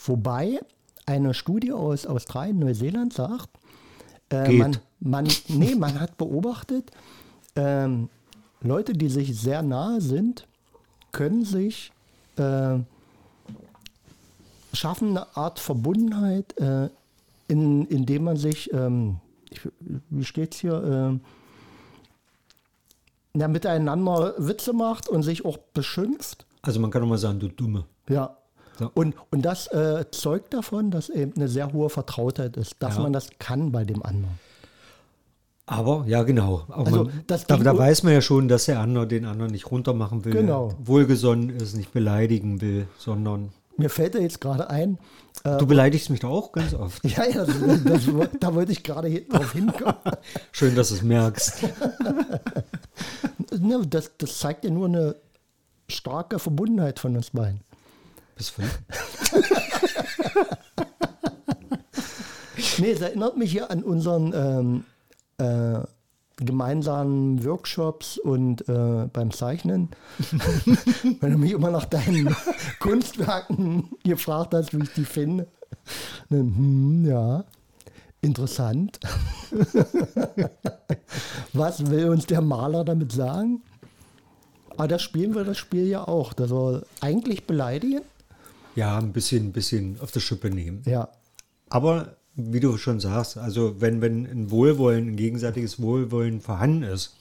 Wobei 0.07 0.59
eine 1.05 1.35
Studie 1.35 1.73
aus 1.73 2.07
Australien, 2.07 2.59
Neuseeland 2.59 3.13
sagt, 3.13 3.51
äh, 4.31 4.51
man, 4.53 4.79
man, 4.99 5.29
nee, 5.49 5.75
man 5.75 6.01
hat 6.01 6.17
beobachtet, 6.17 6.91
ähm, 7.57 8.09
Leute, 8.63 8.95
die 8.95 9.09
sich 9.09 9.39
sehr 9.39 9.63
nahe 9.63 10.01
sind, 10.01 10.47
können 11.11 11.45
sich 11.45 11.93
äh, 12.37 12.79
schaffen 14.73 15.11
eine 15.11 15.37
Art 15.37 15.59
Verbundenheit, 15.59 16.57
äh, 16.59 16.89
in, 17.49 17.87
indem 17.89 18.25
man 18.25 18.39
sich, 18.39 18.73
ähm, 18.73 19.19
ich, 19.51 19.61
wie 20.09 20.25
steht's 20.25 20.61
hier, 20.61 20.83
ähm, 20.83 21.21
ja, 23.35 23.47
miteinander 23.49 24.35
Witze 24.39 24.73
macht 24.73 25.09
und 25.09 25.23
sich 25.23 25.45
auch 25.45 25.59
beschimpft. 25.59 26.47
Also, 26.63 26.81
man 26.81 26.91
kann 26.91 27.03
doch 27.03 27.09
mal 27.09 27.19
sagen, 27.19 27.41
du 27.41 27.49
Dumme. 27.49 27.85
Ja. 28.09 28.37
So. 28.79 28.91
Und, 28.95 29.15
und 29.31 29.43
das 29.43 29.67
äh, 29.67 30.05
zeugt 30.13 30.55
davon, 30.55 30.91
dass 30.91 31.09
eben 31.11 31.35
eine 31.37 31.49
sehr 31.49 31.73
hohe 31.73 31.91
Vertrautheit 31.91 32.57
ist, 32.57 32.77
dass 32.79 32.97
Ja. 32.97 33.03
man 33.03 33.13
das 33.13 33.29
kann 33.39 33.71
bei 33.73 33.85
dem 33.85 34.03
anderen. 34.03 34.39
Aber, 35.67 36.05
ja, 36.07 36.23
genau. 36.23 36.65
Aber 36.69 36.87
Also, 36.87 37.05
man, 37.05 37.25
da, 37.27 37.37
da 37.39 37.79
weiß 37.79 38.03
man 38.03 38.13
ja 38.15 38.21
schon, 38.21 38.49
dass 38.49 38.65
der 38.67 38.81
andere 38.81 39.07
den 39.07 39.25
anderen 39.27 39.53
nicht 39.53 39.71
runtermachen 39.71 40.25
will. 40.25 40.33
Genau. 40.33 40.73
Wohlgesonnen 40.83 41.51
ist, 41.51 41.77
nicht 41.77 41.93
beleidigen 41.93 42.61
will, 42.61 42.87
sondern. 42.99 43.53
Mir 43.77 43.89
fällt 43.89 44.15
da 44.15 44.19
jetzt 44.19 44.41
gerade 44.41 44.69
ein, 44.71 44.99
äh, 45.45 45.57
Du 45.59 45.67
beleidigst 45.67 46.11
mich 46.11 46.25
auch 46.25 46.53
ganz 46.53 46.75
oft. 46.75 47.03
ja, 47.09 47.25
ja, 47.25 47.45
das, 47.45 47.85
das, 47.85 48.03
da 48.41 48.55
wollte 48.55 48.73
ich 48.73 48.83
gerade 48.83 49.11
drauf 49.23 49.53
hinkommen. 49.53 49.97
Schön, 50.51 50.75
dass 50.75 50.91
du 50.91 50.95
es 50.97 51.03
merkst. 51.03 51.65
Ne, 53.59 53.87
das, 53.87 54.11
das 54.17 54.39
zeigt 54.39 54.65
ja 54.65 54.71
nur 54.71 54.87
eine 54.87 55.15
starke 55.89 56.39
Verbundenheit 56.39 56.99
von 56.99 57.17
uns 57.17 57.31
beiden. 57.31 57.61
Bis 58.37 58.49
von, 58.51 58.65
Nee, 62.79 62.91
es 62.91 63.01
erinnert 63.01 63.37
mich 63.37 63.51
hier 63.51 63.71
an 63.71 63.83
unseren 63.83 64.33
ähm, 64.35 64.85
äh, 65.39 65.81
gemeinsamen 66.37 67.45
Workshops 67.45 68.19
und 68.19 68.69
äh, 68.69 69.09
beim 69.13 69.31
Zeichnen. 69.31 69.91
Wenn 71.21 71.33
du 71.33 71.39
mich 71.39 71.53
immer 71.53 71.71
nach 71.71 71.85
deinen 71.85 72.35
Kunstwerken 72.81 73.91
gefragt 74.05 74.55
hast, 74.55 74.75
wie 74.75 74.83
ich 74.83 74.93
die 74.95 75.05
finde. 75.05 75.49
Dann, 76.31 76.57
hm, 76.57 77.05
ja, 77.07 77.45
interessant. 78.21 79.01
Was 81.53 81.91
will 81.91 82.09
uns 82.09 82.27
der 82.27 82.41
Maler 82.41 82.85
damit 82.85 83.13
sagen? 83.13 83.63
Aber 84.77 84.89
da 84.89 84.99
spielen 84.99 85.35
wir 85.35 85.45
das 85.45 85.59
Spiel 85.59 85.87
ja 85.87 86.07
auch. 86.09 86.33
Das 86.33 86.49
soll 86.49 86.85
eigentlich 87.01 87.47
beleidigen. 87.47 88.03
ja, 88.75 88.99
ein 88.99 89.13
bisschen, 89.13 89.49
ein 89.49 89.53
bisschen 89.53 89.99
auf 90.01 90.11
die 90.13 90.21
Schippe 90.21 90.51
nehmen. 90.51 90.83
Ja, 90.87 91.09
Aber 91.71 92.17
wie 92.35 92.61
du 92.61 92.79
schon 92.79 92.99
sagst, 93.01 93.37
also 93.37 93.81
wenn, 93.81 94.01
wenn 94.01 94.25
ein 94.25 94.51
Wohlwollen, 94.51 95.09
ein 95.09 95.17
gegenseitiges 95.17 95.81
Wohlwollen 95.83 96.41
vorhanden 96.41 96.83
ist, 96.85 97.15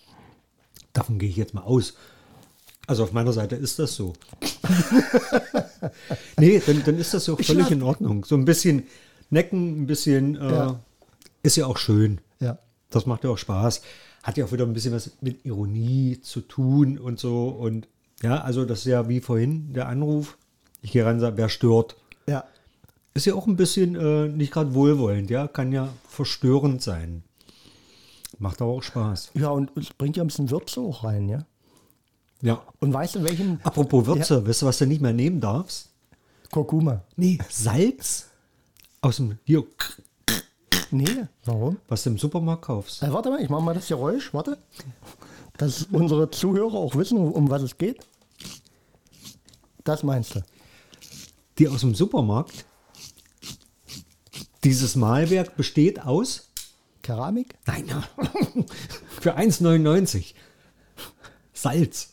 davon 0.93 1.19
gehe 1.19 1.29
ich 1.29 1.35
jetzt 1.35 1.53
mal 1.53 1.61
aus. 1.63 1.93
Also 2.87 3.03
auf 3.03 3.11
meiner 3.11 3.33
Seite 3.33 3.55
ist 3.57 3.77
das 3.79 3.95
so. 3.95 4.13
nee, 6.39 6.61
dann, 6.65 6.83
dann 6.85 6.97
ist 6.97 7.13
das 7.13 7.25
so 7.25 7.37
Ich 7.39 7.47
völlig 7.47 7.71
in 7.71 7.83
Ordnung. 7.83 8.25
So 8.25 8.35
ein 8.35 8.45
bisschen 8.45 8.83
necken, 9.29 9.81
ein 9.83 9.87
bisschen, 9.87 10.35
äh, 10.35 10.51
Ja. 10.51 10.79
ist 11.43 11.57
ja 11.57 11.65
auch 11.65 11.77
schön. 11.77 12.19
Ja. 12.91 12.99
Das 12.99 13.05
macht 13.05 13.23
ja 13.23 13.29
auch 13.29 13.37
Spaß. 13.37 13.81
Hat 14.23 14.37
ja 14.37 14.45
auch 14.45 14.51
wieder 14.51 14.65
ein 14.65 14.73
bisschen 14.73 14.93
was 14.93 15.11
mit 15.21 15.45
Ironie 15.45 16.19
zu 16.21 16.41
tun 16.41 16.99
und 16.99 17.19
so. 17.19 17.47
Und 17.47 17.87
ja, 18.21 18.41
also 18.41 18.65
das 18.65 18.79
ist 18.79 18.85
ja 18.85 19.09
wie 19.09 19.19
vorhin 19.19 19.73
der 19.73 19.87
Anruf. 19.87 20.37
Ich 20.81 20.91
gehe 20.91 21.05
ran 21.05 21.15
und 21.15 21.21
sage, 21.21 21.37
wer 21.37 21.49
stört? 21.49 21.95
Ja. 22.27 22.43
Ist 23.13 23.25
ja 23.25 23.33
auch 23.33 23.47
ein 23.47 23.55
bisschen 23.55 23.95
äh, 23.95 24.27
nicht 24.27 24.53
gerade 24.53 24.73
wohlwollend, 24.73 25.29
ja. 25.29 25.47
Kann 25.47 25.71
ja 25.71 25.89
verstörend 26.07 26.81
sein. 26.81 27.23
Macht 28.39 28.61
aber 28.61 28.71
auch 28.71 28.83
Spaß. 28.83 29.31
Ja, 29.33 29.49
und 29.49 29.75
es 29.75 29.91
bringt 29.93 30.17
ja 30.17 30.23
ein 30.23 30.27
bisschen 30.27 30.49
Würze 30.49 30.81
auch 30.81 31.03
rein, 31.03 31.29
ja. 31.29 31.45
Ja. 32.41 32.63
Und 32.79 32.93
weißt 32.93 33.15
du, 33.15 33.23
welchen 33.23 33.59
Apropos 33.63 34.05
Würze, 34.05 34.47
weißt 34.47 34.63
du, 34.63 34.65
was 34.65 34.77
du 34.79 34.85
nicht 34.87 35.01
mehr 35.01 35.13
nehmen 35.13 35.39
darfst? 35.39 35.89
Kurkuma? 36.51 37.03
Nee, 37.15 37.37
Salz 37.49 38.29
aus 39.01 39.17
dem, 39.17 39.37
hier, 39.45 39.63
Nee, 40.91 41.25
warum? 41.45 41.77
was 41.87 42.03
du 42.03 42.09
im 42.11 42.17
Supermarkt 42.17 42.63
kaufst. 42.63 43.01
Äh, 43.01 43.11
warte 43.13 43.29
mal, 43.29 43.41
ich 43.41 43.49
mache 43.49 43.61
mal 43.61 43.73
das 43.73 43.87
Geräusch, 43.87 44.33
warte. 44.33 44.57
Dass 45.57 45.83
unsere 45.91 46.29
Zuhörer 46.31 46.75
auch 46.75 46.95
wissen, 46.95 47.17
um 47.17 47.49
was 47.49 47.61
es 47.61 47.77
geht. 47.77 48.05
Das 49.83 50.03
meinst 50.03 50.35
du? 50.35 50.43
Die 51.57 51.67
aus 51.67 51.81
dem 51.81 51.95
Supermarkt. 51.95 52.65
Dieses 54.63 54.95
Malwerk 54.95 55.55
besteht 55.55 56.01
aus, 56.03 56.49
Keramik? 57.01 57.55
nein, 57.65 57.85
für 59.19 59.35
1,99 59.37 60.33
Salz 61.53 62.09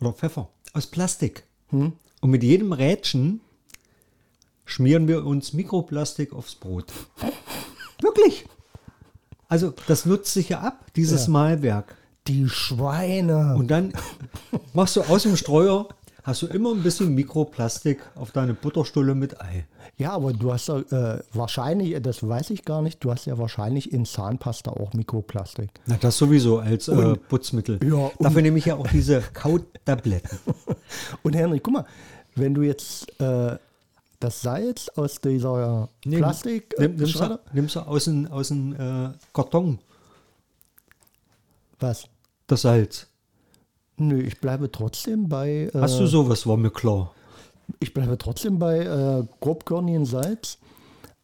oder 0.00 0.12
Pfeffer 0.12 0.50
aus 0.72 0.86
Plastik. 0.86 1.44
Und 1.70 1.98
mit 2.22 2.42
jedem 2.42 2.72
Rädchen 2.72 3.40
schmieren 4.64 5.08
wir 5.08 5.24
uns 5.24 5.52
Mikroplastik 5.52 6.32
aufs 6.32 6.54
Brot. 6.54 6.92
Wirklich. 8.02 8.46
Also 9.48 9.72
das 9.88 10.06
nutzt 10.06 10.32
sich 10.32 10.50
ja 10.50 10.60
ab, 10.60 10.84
dieses 10.96 11.26
Ja. 11.26 11.32
Malwerk. 11.32 11.96
Die 12.28 12.48
Schweine. 12.48 13.56
Und 13.56 13.68
dann 13.70 13.92
machst 14.74 14.96
du 14.96 15.00
aus 15.02 15.22
dem 15.24 15.36
Streuer, 15.36 15.88
hast 16.22 16.42
du 16.42 16.46
immer 16.46 16.72
ein 16.72 16.82
bisschen 16.82 17.14
Mikroplastik 17.14 17.98
auf 18.14 18.30
deine 18.30 18.54
Butterstulle 18.54 19.14
mit 19.14 19.40
Ei. 19.40 19.64
ja, 19.96 20.12
aber 20.12 20.32
du 20.32 20.52
hast 20.52 20.68
ja 20.68 20.78
äh, 20.78 21.22
wahrscheinlich, 21.32 22.00
das 22.02 22.26
weiß 22.26 22.50
ich 22.50 22.64
gar 22.64 22.82
nicht, 22.82 23.02
du 23.02 23.10
hast 23.10 23.24
ja 23.26 23.38
wahrscheinlich 23.38 23.92
in 23.92 24.04
Zahnpasta 24.04 24.70
auch 24.70 24.92
Mikroplastik. 24.92 25.70
Na, 25.86 25.96
das 26.00 26.16
sowieso 26.18 26.58
als 26.58 26.88
äh, 26.88 27.16
Putzmittel. 27.16 27.80
Ja, 27.82 27.94
und- 27.94 28.12
Dafür 28.20 28.42
nehme 28.42 28.58
ich 28.58 28.66
ja 28.66 28.76
auch 28.76 28.86
diese 28.86 29.22
Kautabletten. 29.32 30.38
Und 31.22 31.34
Henrik, 31.34 31.62
guck 31.64 31.72
mal, 31.74 31.86
wenn 32.36 32.54
du 32.54 32.62
jetzt 32.62 33.18
äh, 33.20 33.56
das 34.20 34.42
Salz 34.42 34.88
aus 34.90 35.20
dieser 35.20 35.88
Plastik 36.02 36.74
äh, 36.78 36.82
Nimm, 36.82 36.96
nimmst, 36.96 37.18
du, 37.18 37.40
nimmst 37.52 37.76
du 37.76 37.80
aus 37.80 38.04
dem, 38.04 38.26
aus 38.28 38.48
dem 38.48 38.74
äh, 38.74 39.10
Karton 39.32 39.78
was? 41.78 42.04
das 42.46 42.62
Salz. 42.62 43.06
Nö, 43.96 44.20
ich 44.20 44.40
bleibe 44.40 44.70
trotzdem 44.70 45.28
bei. 45.28 45.70
Äh, 45.74 45.80
Hast 45.80 45.98
du 45.98 46.06
sowas, 46.06 46.46
war 46.46 46.56
mir 46.56 46.70
klar. 46.70 47.14
Ich 47.78 47.94
bleibe 47.94 48.18
trotzdem 48.18 48.58
bei 48.58 48.78
äh, 48.78 49.24
grobkörnigen 49.40 50.04
Salz. 50.04 50.58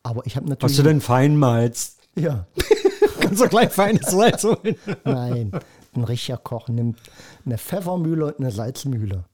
Aber 0.02 0.24
ich 0.26 0.36
habe 0.36 0.48
natürlich. 0.48 0.72
Hast 0.72 0.78
du 0.78 0.82
denn 0.84 1.00
Feinmalz? 1.00 1.96
Ja, 2.14 2.46
Kannst 3.20 3.42
du 3.42 3.48
gleich 3.48 3.70
feines 3.70 4.10
Salz 4.10 4.44
holen? 4.44 4.76
nein. 5.04 5.52
Ein 5.94 6.04
richtiger 6.04 6.36
Koch 6.36 6.68
nimmt 6.68 6.98
eine 7.44 7.58
Pfeffermühle 7.58 8.26
und 8.26 8.38
eine 8.38 8.50
Salzmühle. 8.50 9.24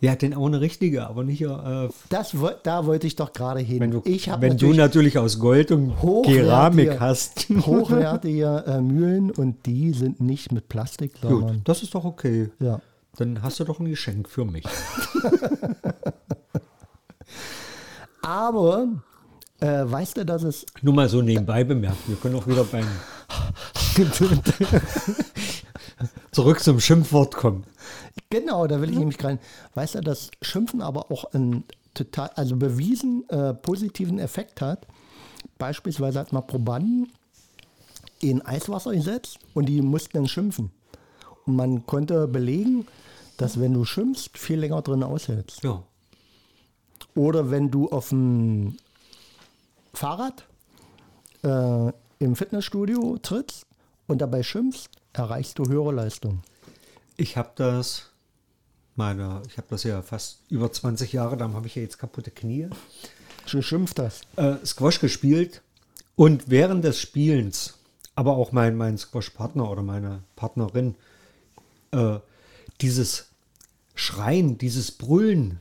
Ja, 0.00 0.14
denn 0.14 0.32
auch 0.34 0.46
eine 0.46 0.60
richtige, 0.60 1.08
aber 1.08 1.24
nicht 1.24 1.42
äh, 1.42 1.88
Das, 2.08 2.36
da 2.62 2.86
wollte 2.86 3.08
ich 3.08 3.16
doch 3.16 3.32
gerade 3.32 3.60
hin. 3.60 3.80
wenn 3.80 3.90
du, 3.90 4.02
ich 4.04 4.28
wenn 4.28 4.56
du 4.56 4.72
natürlich 4.72 4.98
natürlich 4.98 5.18
aus 5.18 5.38
Gold 5.38 5.70
und 5.70 5.94
Keramik 6.24 7.00
hast. 7.00 7.48
hochwertige 7.66 8.64
äh, 8.66 8.80
Mühlen 8.80 9.30
und 9.30 9.66
die 9.66 9.92
sind 9.92 10.20
nicht 10.20 10.52
mit 10.52 10.68
Plastik, 10.68 11.12
sondern 11.20 11.56
Gut, 11.56 11.68
das 11.68 11.82
ist 11.82 11.94
doch 11.94 12.04
okay. 12.04 12.50
ja. 12.60 12.80
Dann 13.16 13.42
hast 13.42 13.58
du 13.58 13.64
doch 13.64 13.80
ein 13.80 13.86
Geschenk 13.86 14.28
für 14.28 14.44
mich. 14.44 14.64
Aber 18.22 18.86
äh, 19.58 19.82
weißt 19.84 20.18
du, 20.18 20.24
dass 20.24 20.44
es 20.44 20.64
Nur 20.82 20.94
mal 20.94 21.08
so 21.08 21.20
nebenbei 21.20 21.64
bemerkt. 21.64 21.96
Wir 22.06 22.14
können 22.16 22.36
auch 22.36 22.46
wieder 22.46 22.62
beim 22.64 22.86
zurück 26.30 26.60
zum 26.60 26.78
Schimpfwort 26.78 27.34
kommen. 27.34 27.64
Genau, 28.30 28.66
da 28.66 28.80
will 28.80 28.90
ich 28.90 28.98
nämlich 28.98 29.22
rein. 29.22 29.38
Weißt 29.74 29.94
du, 29.94 30.00
dass 30.00 30.30
Schimpfen 30.42 30.82
aber 30.82 31.10
auch 31.10 31.32
einen 31.32 31.64
total, 31.94 32.30
also 32.36 32.56
bewiesen 32.56 33.28
äh, 33.28 33.54
positiven 33.54 34.18
Effekt 34.18 34.60
hat. 34.60 34.86
Beispielsweise 35.58 36.18
hat 36.18 36.32
man 36.32 36.46
Probanden 36.46 37.10
in 38.20 38.42
Eiswasser 38.42 38.92
gesetzt 38.92 39.38
und 39.54 39.66
die 39.66 39.80
mussten 39.82 40.16
dann 40.16 40.28
schimpfen. 40.28 40.70
Und 41.46 41.56
man 41.56 41.86
konnte 41.86 42.28
belegen, 42.28 42.86
dass 43.36 43.60
wenn 43.60 43.74
du 43.74 43.84
schimpfst, 43.84 44.36
viel 44.36 44.58
länger 44.58 44.82
drin 44.82 45.02
aushältst. 45.02 45.62
Ja. 45.62 45.82
Oder 47.14 47.50
wenn 47.50 47.70
du 47.70 47.88
auf 47.88 48.10
dem 48.10 48.76
Fahrrad 49.94 50.44
äh, 51.42 51.92
im 52.18 52.36
Fitnessstudio 52.36 53.18
trittst 53.18 53.66
und 54.06 54.20
dabei 54.20 54.42
schimpfst, 54.42 54.90
erreichst 55.12 55.58
du 55.58 55.64
höhere 55.68 55.92
Leistung. 55.92 56.42
Ich 57.18 57.36
habe 57.36 57.50
das, 57.56 58.06
meine, 58.94 59.42
ich 59.48 59.56
habe 59.58 59.66
das 59.68 59.82
ja 59.82 60.00
fast 60.02 60.38
über 60.48 60.70
20 60.70 61.12
Jahre, 61.12 61.36
darum 61.36 61.54
habe 61.54 61.66
ich 61.66 61.74
ja 61.74 61.82
jetzt 61.82 61.98
kaputte 61.98 62.30
Knie, 62.30 62.68
Du 63.50 63.60
schimpft 63.60 63.98
das. 63.98 64.20
äh, 64.36 64.54
Squash 64.64 65.00
gespielt 65.00 65.62
und 66.16 66.48
während 66.48 66.84
des 66.84 67.00
Spielens, 67.00 67.74
aber 68.14 68.36
auch 68.36 68.52
mein, 68.52 68.76
mein 68.76 68.96
Squash-Partner 68.98 69.68
oder 69.68 69.82
meine 69.82 70.22
Partnerin, 70.36 70.94
äh, 71.90 72.18
dieses 72.80 73.26
Schreien, 73.96 74.56
dieses 74.58 74.92
Brüllen, 74.92 75.58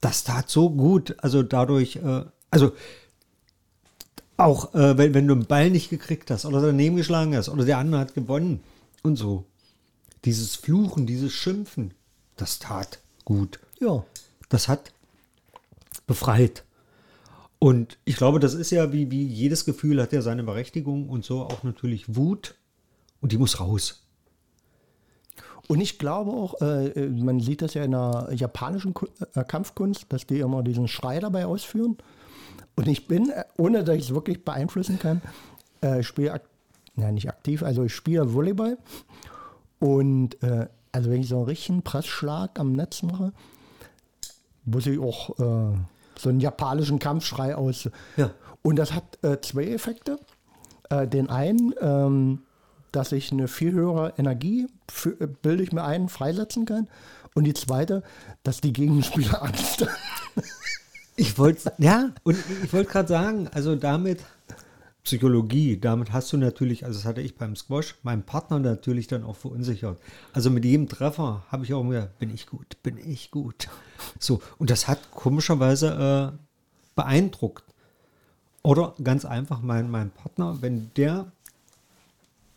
das 0.00 0.24
tat 0.24 0.50
so 0.50 0.70
gut. 0.70 1.14
Also 1.18 1.44
dadurch, 1.44 1.96
äh, 1.96 2.24
also 2.50 2.72
auch 4.36 4.74
äh, 4.74 4.98
wenn, 4.98 5.14
wenn 5.14 5.28
du 5.28 5.34
einen 5.34 5.46
Ball 5.46 5.70
nicht 5.70 5.90
gekriegt 5.90 6.30
hast 6.30 6.44
oder 6.44 6.60
daneben 6.60 6.96
geschlagen 6.96 7.36
hast 7.36 7.48
oder 7.48 7.64
der 7.64 7.78
andere 7.78 8.00
hat 8.00 8.14
gewonnen 8.14 8.60
und 9.02 9.16
so. 9.16 9.44
Dieses 10.24 10.56
Fluchen, 10.56 11.06
dieses 11.06 11.32
Schimpfen, 11.32 11.94
das 12.36 12.58
tat 12.58 12.98
gut. 13.24 13.60
Ja. 13.80 14.04
Das 14.48 14.68
hat 14.68 14.92
befreit. 16.06 16.64
Und 17.58 17.98
ich 18.04 18.16
glaube, 18.16 18.38
das 18.38 18.54
ist 18.54 18.70
ja 18.70 18.92
wie, 18.92 19.10
wie 19.10 19.24
jedes 19.26 19.64
Gefühl 19.64 20.00
hat 20.00 20.12
ja 20.12 20.22
seine 20.22 20.44
Berechtigung 20.44 21.08
und 21.08 21.24
so 21.24 21.42
auch 21.42 21.64
natürlich 21.64 22.14
Wut 22.16 22.54
und 23.20 23.32
die 23.32 23.38
muss 23.38 23.60
raus. 23.60 24.04
Und 25.66 25.80
ich 25.80 25.98
glaube 25.98 26.30
auch, 26.30 26.60
äh, 26.62 27.08
man 27.08 27.40
sieht 27.40 27.60
das 27.60 27.74
ja 27.74 27.84
in 27.84 27.90
der 27.90 28.30
japanischen 28.32 28.94
Ku- 28.94 29.08
äh, 29.34 29.44
Kampfkunst, 29.44 30.06
dass 30.08 30.26
die 30.26 30.38
immer 30.38 30.62
diesen 30.62 30.88
Schrei 30.88 31.20
dabei 31.20 31.46
ausführen. 31.46 31.98
Und 32.76 32.88
ich 32.88 33.06
bin, 33.06 33.30
äh, 33.30 33.44
ohne 33.58 33.84
dass 33.84 33.96
ich 33.96 34.04
es 34.04 34.14
wirklich 34.14 34.44
beeinflussen 34.44 34.98
kann, 34.98 35.20
äh, 35.80 36.02
spiele, 36.02 36.40
ja, 36.96 37.12
nicht 37.12 37.28
aktiv, 37.28 37.62
also 37.62 37.84
ich 37.84 37.94
spiele 37.94 38.32
Volleyball. 38.32 38.78
Und 39.78 40.42
äh, 40.42 40.66
also 40.92 41.10
wenn 41.10 41.20
ich 41.20 41.28
so 41.28 41.36
einen 41.36 41.44
richtigen 41.44 41.82
Pressschlag 41.82 42.58
am 42.58 42.72
Netz 42.72 43.02
mache, 43.02 43.32
muss 44.64 44.86
ich 44.86 44.98
auch 44.98 45.30
äh, 45.38 45.76
so 46.18 46.28
einen 46.28 46.40
japanischen 46.40 46.98
Kampfschrei 46.98 47.54
aus. 47.54 47.88
Ja. 48.16 48.30
Und 48.62 48.76
das 48.76 48.92
hat 48.92 49.22
äh, 49.22 49.40
zwei 49.40 49.68
Effekte. 49.68 50.18
Äh, 50.90 51.06
den 51.06 51.30
einen, 51.30 51.74
ähm, 51.80 52.42
dass 52.92 53.12
ich 53.12 53.30
eine 53.32 53.48
viel 53.48 53.72
höhere 53.72 54.14
Energie, 54.18 54.66
für, 54.90 55.10
äh, 55.20 55.26
bilde 55.26 55.62
ich 55.62 55.72
mir 55.72 55.84
ein, 55.84 56.08
freisetzen 56.08 56.64
kann. 56.64 56.88
Und 57.34 57.44
die 57.44 57.54
zweite, 57.54 58.02
dass 58.42 58.60
die 58.60 58.72
Gegenspieler 58.72 59.42
Angst 59.42 59.82
haben. 59.82 60.42
Ich 61.16 61.36
wollte, 61.36 61.72
ja, 61.78 62.10
und 62.22 62.36
ich 62.62 62.72
wollte 62.72 62.90
gerade 62.90 63.08
sagen, 63.08 63.48
also 63.52 63.74
damit 63.74 64.20
Psychologie, 65.04 65.78
damit 65.78 66.12
hast 66.12 66.32
du 66.32 66.36
natürlich, 66.36 66.84
also 66.84 66.98
das 66.98 67.06
hatte 67.06 67.20
ich 67.20 67.36
beim 67.36 67.56
Squash, 67.56 67.96
meinen 68.02 68.24
Partner 68.24 68.58
natürlich 68.58 69.06
dann 69.06 69.24
auch 69.24 69.36
verunsichert. 69.36 69.98
Also 70.32 70.50
mit 70.50 70.64
jedem 70.64 70.88
Treffer 70.88 71.44
habe 71.48 71.64
ich 71.64 71.72
auch 71.72 71.80
immer, 71.80 72.06
bin 72.18 72.32
ich 72.32 72.46
gut, 72.46 72.76
bin 72.82 72.98
ich 72.98 73.30
gut. 73.30 73.68
So, 74.18 74.40
und 74.58 74.70
das 74.70 74.86
hat 74.86 75.10
komischerweise 75.10 76.34
äh, 76.34 76.38
beeindruckt. 76.94 77.64
Oder 78.62 78.94
ganz 79.02 79.24
einfach 79.24 79.62
mein, 79.62 79.90
mein 79.90 80.10
Partner, 80.10 80.58
wenn 80.60 80.90
der 80.96 81.32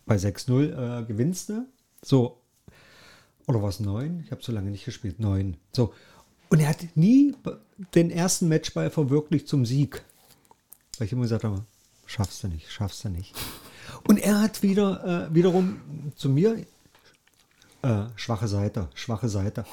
bei 0.06 0.16
6-0 0.16 1.02
äh, 1.02 1.06
gewinnst, 1.06 1.50
ne? 1.50 1.68
so, 2.04 2.38
oder 3.48 3.64
was, 3.64 3.80
9? 3.80 4.24
Ich 4.26 4.32
habe 4.32 4.44
so 4.44 4.52
lange 4.52 4.72
nicht 4.72 4.86
gespielt, 4.86 5.20
9. 5.20 5.58
So, 5.72 5.94
und 6.50 6.60
er 6.60 6.68
hat 6.68 6.86
nie 6.96 7.34
den 7.96 8.12
ersten 8.12 8.50
Matchball 8.50 8.90
verwirklicht 8.90 9.48
zum 9.48 9.66
Sieg. 9.66 10.04
Weil 10.98 11.08
ich 11.08 11.14
immer 11.14 11.22
gesagt 11.22 11.46
habe, 11.46 11.64
schaffst 12.12 12.44
du 12.44 12.48
nicht, 12.48 12.70
schaffst 12.72 13.04
du 13.06 13.10
nicht. 13.10 13.34
Und 14.08 14.20
er 14.20 14.42
hat 14.42 14.62
wieder, 14.62 15.30
äh, 15.30 15.36
wiederum 15.36 15.82
zu 16.16 16.30
mir, 16.30 16.66
äh, 17.82 18.04
schwache 18.16 18.48
Seite, 18.48 18.90
schwache 18.94 19.30
Seite. 19.30 19.66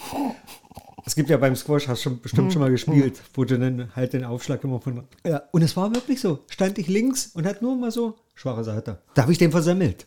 Es 1.05 1.15
gibt 1.15 1.31
ja 1.31 1.37
beim 1.37 1.57
Squash, 1.57 1.89
hast 1.89 2.05
du 2.05 2.17
bestimmt 2.19 2.53
schon 2.53 2.61
mal 2.61 2.71
gespielt, 2.71 3.21
wo 3.35 3.45
du 3.45 3.59
dann 3.59 3.95
halt 3.97 4.13
den 4.13 4.25
Aufschlag 4.25 4.63
immer 4.65 4.81
von. 4.81 5.05
Ja. 5.25 5.43
Und 5.53 5.63
es 5.63 5.77
war 5.77 5.95
wirklich 5.95 6.21
so. 6.21 6.41
Stand 6.49 6.79
ich 6.79 6.89
links 6.89 7.31
und 7.35 7.47
hat 7.47 7.63
nur 7.63 7.77
mal 7.77 7.91
so 7.91 8.17
schwache 8.35 8.65
Seite. 8.65 8.99
Da 9.15 9.23
habe 9.23 9.33
ich 9.33 9.39
den 9.39 9.51
versemmelt. 9.51 10.07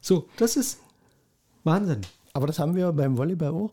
So, 0.00 0.28
das 0.36 0.56
ist 0.56 0.80
Wahnsinn. 1.64 2.00
Aber 2.32 2.46
das 2.46 2.58
haben 2.58 2.74
wir 2.74 2.92
beim 2.92 3.16
Volleyball 3.16 3.52
auch. 3.52 3.70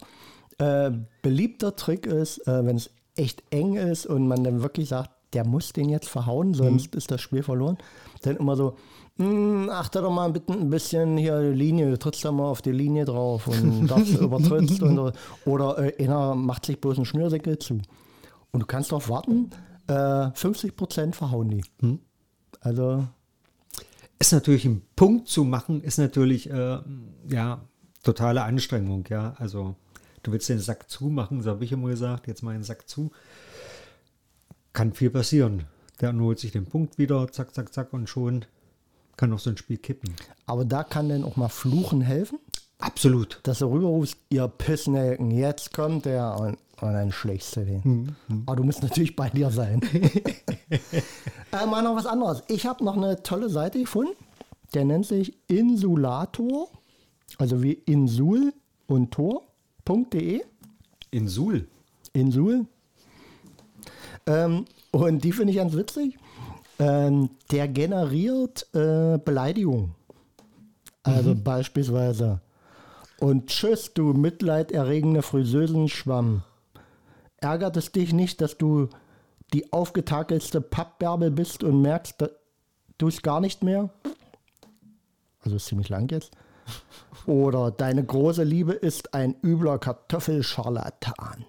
Äh, 0.59 0.91
beliebter 1.21 1.75
Trick 1.75 2.05
ist, 2.05 2.45
äh, 2.47 2.65
wenn 2.65 2.75
es 2.75 2.91
echt 3.15 3.43
eng 3.49 3.75
ist 3.75 4.05
und 4.05 4.27
man 4.27 4.43
dann 4.43 4.61
wirklich 4.61 4.89
sagt, 4.89 5.11
der 5.33 5.45
muss 5.45 5.73
den 5.73 5.89
jetzt 5.89 6.09
verhauen, 6.09 6.53
sonst 6.53 6.95
ist 6.95 7.11
das 7.11 7.21
Spiel 7.21 7.43
verloren. 7.43 7.77
Dann 8.23 8.37
immer 8.37 8.55
so, 8.55 8.75
"Hm, 9.17 9.69
achte 9.69 10.01
doch 10.01 10.11
mal 10.11 10.31
bitte 10.31 10.53
ein 10.53 10.69
bisschen 10.69 11.17
hier 11.17 11.39
die 11.51 11.57
Linie, 11.57 11.91
du 11.91 11.99
trittst 11.99 12.25
da 12.25 12.31
mal 12.31 12.47
auf 12.47 12.61
die 12.61 12.71
Linie 12.71 13.05
drauf 13.05 13.47
und 13.47 13.87
das 13.87 14.09
übertrittst. 14.09 14.81
Und, 14.81 15.13
oder 15.45 15.77
äh, 15.99 16.03
einer 16.03 16.35
macht 16.35 16.65
sich 16.65 16.79
bloß 16.81 16.97
einen 16.97 17.05
Schnürsenkel 17.05 17.59
zu. 17.59 17.79
Und 18.51 18.61
du 18.61 18.65
kannst 18.65 18.91
darauf 18.91 19.09
warten, 19.09 19.51
äh, 19.87 19.93
50% 19.93 21.13
verhauen 21.13 21.49
die. 21.49 21.63
Also, 22.61 23.05
Ist 24.17 24.33
natürlich 24.33 24.65
ein 24.65 24.81
Punkt 24.95 25.27
zu 25.27 25.43
machen, 25.45 25.81
ist 25.81 25.97
natürlich, 25.97 26.49
äh, 26.49 26.79
ja, 27.29 27.61
totale 28.03 28.43
Anstrengung, 28.43 29.05
ja. 29.09 29.33
Also, 29.37 29.75
du 30.23 30.31
willst 30.31 30.49
den 30.49 30.59
Sack 30.59 30.89
zumachen, 30.89 31.41
so 31.41 31.51
habe 31.51 31.63
ich 31.63 31.71
immer 31.71 31.87
gesagt, 31.89 32.27
jetzt 32.27 32.41
mal 32.43 32.53
den 32.53 32.63
Sack 32.63 32.89
zu. 32.89 33.11
Kann 34.79 34.93
viel 34.93 35.09
passieren. 35.09 35.65
Der 35.99 36.17
holt 36.17 36.39
sich 36.39 36.53
den 36.53 36.65
Punkt 36.65 36.97
wieder, 36.97 37.29
zack, 37.33 37.53
zack, 37.53 37.73
zack, 37.73 37.91
und 37.91 38.07
schon 38.07 38.45
kann 39.17 39.33
auch 39.33 39.39
so 39.39 39.49
ein 39.49 39.57
Spiel 39.57 39.75
kippen. 39.75 40.15
aber 40.45 40.63
da 40.63 40.85
kann 40.85 41.09
dann 41.09 41.25
auch 41.25 41.35
mal 41.35 41.49
Fluchen 41.49 41.99
helfen. 41.99 42.39
Absolut. 42.77 43.41
dass 43.43 43.59
du 43.59 43.65
rüberrufst, 43.65 44.15
ihr 44.29 44.47
Pissnelken, 44.47 45.31
jetzt 45.31 45.73
kommt 45.73 46.05
der 46.05 46.33
und, 46.39 46.57
und 46.79 46.93
dann 46.93 47.11
schlägst 47.11 47.57
du 47.57 47.65
den. 47.65 48.15
Aber 48.45 48.55
du 48.55 48.63
musst 48.63 48.81
natürlich 48.81 49.17
bei 49.17 49.29
dir 49.29 49.51
sein. 49.51 49.81
äh, 49.91 51.65
mal 51.65 51.81
noch 51.81 51.97
was 51.97 52.05
anderes. 52.05 52.43
Ich 52.47 52.65
habe 52.65 52.81
noch 52.85 52.95
eine 52.95 53.21
tolle 53.21 53.49
Seite 53.49 53.79
gefunden. 53.79 54.15
Der 54.73 54.85
nennt 54.85 55.07
sich 55.07 55.37
Insulator, 55.49 56.69
also 57.37 57.61
wie 57.61 57.73
Insul 57.73 58.53
und 58.87 59.11
Tor.de. 59.11 60.41
In 61.11 61.27
Suhl. 61.27 61.67
Insul. 62.13 62.65
Ähm, 64.29 64.65
und 64.91 65.23
die 65.23 65.31
finde 65.31 65.51
ich 65.51 65.57
ganz 65.57 65.75
witzig. 65.75 66.17
Ähm, 66.77 67.31
der 67.51 67.67
generiert 67.67 68.67
äh, 68.73 69.17
Beleidigungen. 69.17 69.95
Also 71.03 71.33
beispielsweise. 71.35 72.39
Und 73.19 73.47
tschüss, 73.47 73.93
du 73.93 74.13
mitleiderregende 74.13 75.23
Friseusenschwamm. 75.23 76.43
Ärgert 77.37 77.75
es 77.77 77.91
dich 77.91 78.13
nicht, 78.13 78.39
dass 78.41 78.57
du 78.57 78.89
die 79.53 79.73
aufgetakelste 79.73 80.61
Pappbärbel 80.61 81.31
bist 81.31 81.63
und 81.63 81.81
merkst, 81.81 82.21
dass 82.21 82.29
du 82.97 83.07
es 83.07 83.21
gar 83.21 83.41
nicht 83.41 83.63
mehr? 83.63 83.89
Also 85.41 85.55
ist 85.55 85.65
ziemlich 85.65 85.89
lang 85.89 86.09
jetzt. 86.11 86.31
Oder 87.25 87.71
deine 87.71 88.03
große 88.03 88.43
Liebe 88.43 88.73
ist 88.73 89.13
ein 89.13 89.35
übler 89.43 89.79
Kartoffelscharlatan. 89.79 91.45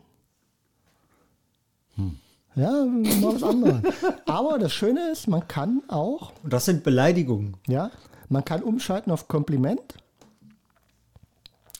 Ja, 2.56 2.84
mal 2.84 3.34
was 3.34 3.42
anderes. 3.42 3.80
Aber 4.26 4.58
das 4.58 4.72
Schöne 4.72 5.10
ist, 5.10 5.28
man 5.28 5.46
kann 5.46 5.82
auch, 5.88 6.32
Und 6.42 6.52
das 6.52 6.64
sind 6.64 6.82
Beleidigungen. 6.82 7.56
ja, 7.66 7.90
man 8.28 8.44
kann 8.44 8.62
umschalten 8.62 9.12
auf 9.12 9.28
Kompliment. 9.28 9.80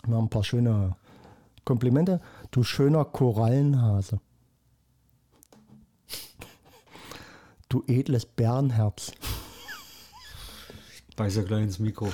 Wir 0.07 0.17
haben 0.17 0.25
ein 0.25 0.31
paar 0.31 0.45
schöne 0.45 0.97
Komplimente. 1.65 2.21
Du 2.51 2.63
schöner 2.65 3.05
Korallenhase. 3.05 4.19
Du 7.69 7.85
edles 7.87 8.27
Bärenherz. 8.27 9.13
Beiß 11.17 11.37
ja 11.37 11.43
gleich 11.43 11.63
ins 11.63 11.79
Mikro. 11.79 12.09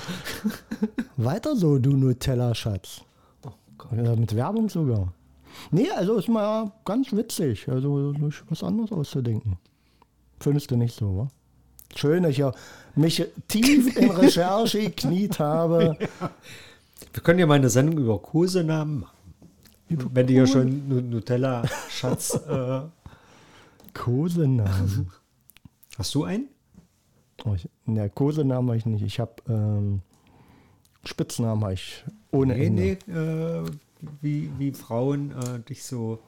Weiter 1.15 1.55
so, 1.55 1.79
du 1.79 1.95
Nutella-Schatz. 1.95 3.01
Oh 3.43 3.95
mit 4.15 4.35
Werbung 4.35 4.69
sogar. 4.69 5.13
Nee, 5.71 5.89
also 5.91 6.15
ist 6.15 6.27
mal 6.29 6.71
ganz 6.85 7.11
witzig. 7.13 7.67
Also 7.69 8.13
durch 8.13 8.43
was 8.49 8.63
anderes 8.63 8.91
auszudenken. 8.91 9.57
Findest 10.39 10.69
du 10.71 10.75
nicht 10.77 10.95
so, 10.95 11.17
wa? 11.17 11.27
Schön, 11.95 12.23
dass 12.23 12.31
ich 12.33 12.37
ja 12.39 12.51
mich 12.95 13.25
tief 13.47 13.95
in 13.97 14.11
Recherche 14.23 14.79
gekniet 14.81 15.39
habe. 15.39 15.97
Wir 17.13 17.23
können 17.23 17.39
ja 17.39 17.45
mal 17.47 17.55
eine 17.55 17.69
Sendung 17.69 17.97
über 17.97 18.19
Kosenamen 18.19 18.99
machen. 19.01 19.13
Wenn 19.89 20.27
du 20.27 20.33
ja 20.33 20.45
schon 20.45 20.87
Nu- 20.89 21.01
Nutella-Schatz. 21.01 22.33
äh, 22.47 22.81
Kosenamen. 23.93 25.11
hast 25.97 26.13
du 26.15 26.23
einen? 26.25 26.49
Oh, 27.45 27.53
ich, 27.55 27.69
ne, 27.85 28.09
Kosenamen 28.09 28.67
habe 28.69 28.77
ich 28.77 28.85
nicht. 28.85 29.01
Ich 29.03 29.19
habe 29.19 29.33
ähm, 29.47 30.01
Spitznamen 31.03 31.63
habe 31.63 31.73
ich 31.73 32.03
ohne 32.31 32.55
Nee, 32.55 32.65
Ende. 32.65 32.97
nee. 33.07 33.13
Äh, 33.13 33.63
wie, 34.21 34.49
wie 34.57 34.71
Frauen 34.71 35.31
äh, 35.31 35.59
dich 35.67 35.83
so. 35.83 36.19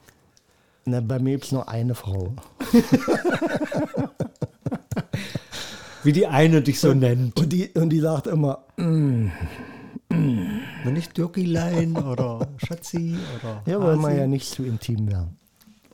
Ne, 0.84 1.02
bei 1.02 1.18
mir 1.18 1.32
gibt 1.32 1.44
es 1.44 1.52
nur 1.52 1.68
eine 1.68 1.94
Frau. 1.94 2.32
Wie 6.02 6.12
die 6.12 6.26
eine 6.26 6.62
dich 6.62 6.80
so 6.80 6.94
nennt. 6.94 7.38
Und 7.38 7.52
die, 7.52 7.68
und 7.74 7.90
die 7.90 8.00
sagt 8.00 8.26
immer, 8.26 8.64
Wenn 8.78 9.30
nicht 10.84 11.16
Dirkilein 11.16 11.96
oder 11.96 12.48
Schatzi 12.56 13.16
oder. 13.38 13.62
ja, 13.66 13.78
weil 13.82 13.96
man 13.96 14.12
Hasi. 14.12 14.20
ja 14.20 14.26
nicht 14.26 14.50
zu 14.50 14.64
intim 14.64 15.08
werden. 15.08 15.36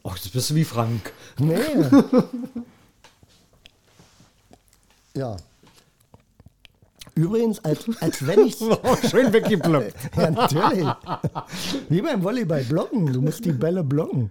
Oh, 0.05 0.13
das 0.13 0.29
bist 0.29 0.51
du 0.51 0.55
wie 0.55 0.65
Frank. 0.65 1.13
Nee. 1.39 1.57
ja. 5.15 5.37
Übrigens, 7.17 7.65
als, 7.65 7.85
als 8.01 8.27
wenn 8.27 8.47
ich 8.47 8.61
Oh, 8.61 8.97
schön 9.09 9.33
weggeblockt. 9.33 9.95
Ja, 10.17 10.31
natürlich. 10.31 10.87
Wie 11.89 12.03
beim 12.03 12.23
Volleyball 12.23 12.63
blocken. 12.65 13.13
Du 13.13 13.23
musst 13.23 13.45
die 13.45 13.53
Bälle 13.53 13.83
blocken. 13.83 14.31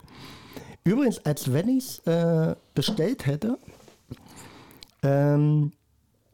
Übrigens, 0.84 1.18
als 1.26 1.52
wenn 1.52 1.68
ich 1.68 1.84
es 1.84 2.00
äh, 2.06 2.56
bestellt 2.76 3.26
hätte, 3.26 3.58
ähm, 5.02 5.72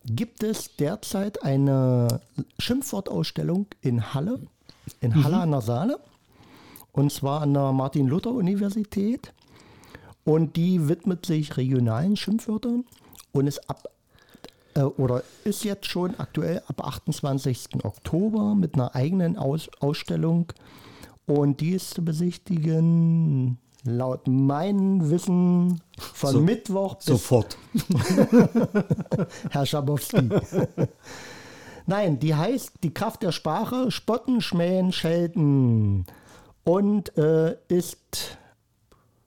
gibt 0.05 0.43
es 0.43 0.75
derzeit 0.75 1.41
eine 1.41 2.19
Schimpfwortausstellung 2.59 3.67
in 3.79 4.13
Halle, 4.13 4.41
in 4.99 5.23
Halle 5.23 5.37
an 5.37 5.51
der 5.51 5.61
Saale. 5.61 5.99
Und 6.91 7.13
zwar 7.13 7.43
an 7.43 7.53
der 7.53 7.71
Martin-Luther-Universität. 7.71 9.31
Und 10.25 10.57
die 10.57 10.89
widmet 10.89 11.25
sich 11.25 11.55
regionalen 11.55 12.17
Schimpfwörtern 12.17 12.83
und 13.31 13.47
ist 13.47 13.69
ab 13.69 13.87
äh, 14.75 14.81
oder 14.81 15.23
ist 15.43 15.63
jetzt 15.63 15.87
schon 15.87 16.19
aktuell 16.19 16.61
ab 16.67 16.85
28. 16.85 17.83
Oktober 17.83 18.55
mit 18.55 18.75
einer 18.75 18.95
eigenen 18.95 19.37
Aus 19.37 19.69
Ausstellung 19.79 20.51
und 21.25 21.61
die 21.61 21.71
ist 21.71 21.93
zu 21.93 22.03
besichtigen 22.03 23.57
laut 23.83 24.27
meinem 24.27 25.09
Wissen 25.09 25.81
von 25.97 26.31
So- 26.31 26.41
Mittwoch 26.41 26.95
bis 26.95 27.05
Sofort. 27.05 27.57
Herr 29.49 29.65
Schabowski. 29.65 30.29
Nein, 31.87 32.19
die 32.19 32.35
heißt 32.35 32.73
Die 32.83 32.93
Kraft 32.93 33.23
der 33.23 33.31
Sprache, 33.31 33.89
Spotten, 33.91 34.41
Schmähen, 34.41 34.91
Schelten 34.91 36.05
und 36.63 37.17
äh, 37.17 37.57
ist 37.69 38.37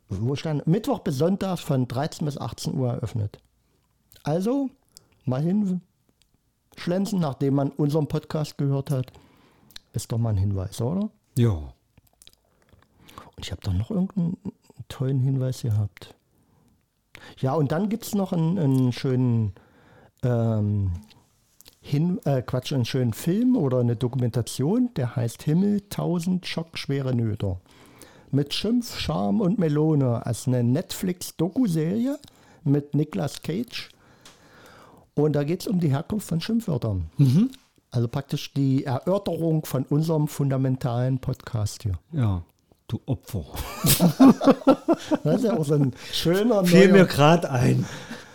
wo 0.09 0.37
stand, 0.37 0.67
Mittwoch 0.67 1.01
bis 1.01 1.17
Sonntag 1.19 1.59
von 1.59 1.89
13 1.89 2.25
bis 2.27 2.39
18 2.39 2.75
Uhr 2.75 2.93
eröffnet. 2.93 3.39
Also 4.23 4.71
mal 5.27 5.43
hin 5.43 5.81
schlenzen, 6.77 7.21
nachdem 7.21 7.55
man 7.55 7.71
unseren 7.71 8.09
Podcast 8.09 8.59
gehört 8.59 8.91
hat. 8.91 9.13
Ist 9.93 10.11
doch 10.13 10.19
mal 10.19 10.31
ein 10.31 10.37
Hinweis, 10.37 10.81
oder? 10.81 11.11
Ja. 11.37 11.53
Und 11.53 11.73
ich 13.39 13.53
habe 13.53 13.63
doch 13.63 13.73
noch 13.73 13.91
irgendeinen 13.91 14.37
tollen 14.89 15.21
Hinweis 15.21 15.63
gehabt. 15.63 16.15
Ja, 17.39 17.55
und 17.55 17.73
dann 17.73 17.89
gibt 17.89 18.05
es 18.05 18.15
noch 18.15 18.33
einen, 18.33 18.59
einen 18.59 18.93
schönen 18.93 19.55
ähm, 20.23 20.93
Hin, 21.81 22.21
äh, 22.25 22.43
Quatsch, 22.43 22.73
einen 22.73 22.85
schönen 22.85 23.13
Film 23.13 23.57
oder 23.57 23.81
eine 23.81 23.97
Dokumentation, 23.97 24.91
der 24.97 25.17
heißt 25.17 25.43
Himmel, 25.43 25.83
tausend 25.89 26.47
schockschwere 26.47 27.15
Nöter. 27.15 27.61
Mit 28.31 28.53
Schimpf, 28.53 28.99
Charme 28.99 29.41
und 29.41 29.59
Melone. 29.59 30.27
als 30.27 30.49
eine 30.49 30.65
Netflix-Doku-Serie 30.65 32.19
mit 32.65 32.95
Nicolas 32.95 33.43
Cage. 33.43 33.91
Und 35.15 35.35
da 35.35 35.45
geht 35.45 35.61
es 35.61 35.67
um 35.67 35.79
die 35.81 35.89
Herkunft 35.91 36.29
von 36.29 36.41
Schimpfwörtern. 36.41 37.09
Also 37.91 38.09
praktisch 38.09 38.53
die 38.53 38.85
Erörterung 38.85 39.65
von 39.65 39.85
unserem 39.85 40.27
fundamentalen 40.29 41.19
Podcast 41.21 41.83
hier. 41.85 41.99
Ja. 42.13 42.43
Du 42.89 43.01
Opfer. 43.07 43.45
Das 45.25 45.37
ist 45.37 45.45
ja 45.45 45.57
auch 45.57 45.65
so 45.65 45.75
ein 45.75 45.93
schöner 46.13 46.65
Fiel 46.65 46.89
mir 46.89 46.99
neuer, 46.99 47.05
gerade 47.07 47.51
ein. 47.51 47.85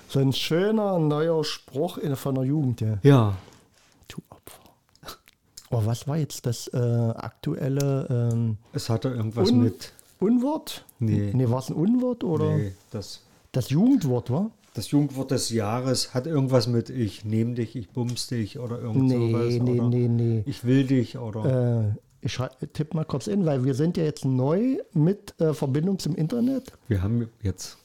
so 0.08 0.20
ein 0.20 0.34
schöner 0.34 1.00
neuer 1.00 1.44
Spruch 1.44 1.98
in, 1.98 2.16
von 2.16 2.36
der 2.36 2.44
Jugend. 2.44 2.82
Ja. 2.82 2.98
Ja. 3.04 3.36
Du 4.08 4.18
Opfer. 4.30 4.60
Oh, 5.72 5.82
was 5.86 6.08
war 6.08 6.18
jetzt 6.18 6.46
das 6.46 6.68
äh, 6.70 6.78
aktuelle? 6.78 8.30
Ähm, 8.34 8.58
Es 8.74 8.90
hatte 8.90 9.10
irgendwas 9.10 9.50
Un- 9.52 9.64
mit. 9.64 9.94
Unwort? 10.20 10.84
Nee. 11.00 11.32
Nee, 11.34 11.50
war 11.50 11.60
es 11.60 11.70
ein 11.70 11.76
Unwort 11.76 12.24
oder 12.26 12.58
Nee, 12.58 12.74
das, 12.92 13.22
das 13.54 13.70
Jugendwort, 13.70 14.30
war? 14.32 14.50
Das 14.80 14.92
Jugendwort 14.92 15.32
des 15.32 15.50
Jahres 15.50 16.14
hat 16.14 16.26
irgendwas 16.28 16.68
mit 16.68 16.90
ich 16.90 17.26
nehme 17.26 17.54
dich, 17.56 17.76
ich 17.76 17.90
bums 17.90 18.28
dich 18.28 18.60
oder 18.60 18.80
irgend 18.80 19.04
Nee, 19.04 19.32
sowas. 19.32 19.54
nee, 19.64 19.82
nee, 19.82 20.08
nee. 20.08 20.44
Ich 20.46 20.64
will 20.64 20.86
dich 20.86 21.18
oder. 21.18 21.90
Äh, 21.90 21.96
ich 22.22 22.34
schrei- 22.34 22.50
tipp 22.74 22.94
mal 22.94 23.06
kurz 23.06 23.28
in, 23.28 23.46
weil 23.46 23.64
wir 23.64 23.74
sind 23.76 23.96
ja 23.98 24.04
jetzt 24.04 24.26
neu 24.26 24.78
mit 24.94 25.40
äh, 25.40 25.54
Verbindung 25.54 26.00
zum 26.00 26.16
Internet. 26.16 26.74
Wir 26.88 27.02
haben 27.02 27.30
jetzt 27.42 27.78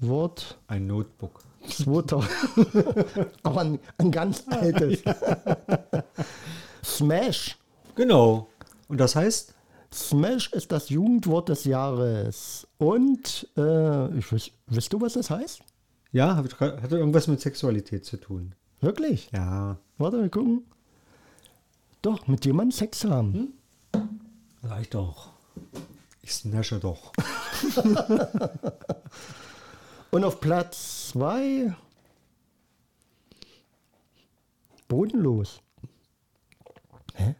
Wort 0.00 0.58
ein 0.68 0.86
Notebook. 0.86 1.40
2000. 1.68 2.30
Aber 3.42 3.60
ein, 3.62 3.78
ein 3.98 4.10
ganz 4.12 4.44
altes. 4.48 5.02
Smash. 6.84 7.56
Genau. 7.94 8.48
Und 8.88 8.98
das 9.00 9.16
heißt? 9.16 9.52
Smash 9.92 10.52
ist 10.52 10.70
das 10.72 10.90
Jugendwort 10.90 11.48
des 11.48 11.64
Jahres. 11.64 12.66
Und 12.78 13.48
äh, 13.56 14.18
ich 14.18 14.30
weiß, 14.32 14.50
weißt 14.66 14.92
du, 14.92 15.00
was 15.00 15.14
das 15.14 15.30
heißt? 15.30 15.60
Ja, 16.12 16.36
hat 16.36 16.60
hat 16.60 16.92
irgendwas 16.92 17.28
mit 17.28 17.40
Sexualität 17.40 18.04
zu 18.04 18.16
tun. 18.16 18.54
Wirklich? 18.80 19.30
Ja. 19.32 19.78
Warte, 19.98 20.20
wir 20.22 20.28
gucken. 20.30 20.64
Doch, 22.02 22.26
mit 22.28 22.44
jemandem 22.44 22.72
Sex 22.72 23.04
haben. 23.04 23.54
Reicht 24.62 24.94
doch. 24.94 25.32
Ich 26.22 26.32
snasche 26.32 26.78
doch. 26.78 27.12
Und 30.10 30.24
auf 30.24 30.40
Platz 30.40 31.08
2 31.10 31.74
Bodenlos. 34.88 35.60
Hä? 37.14 37.34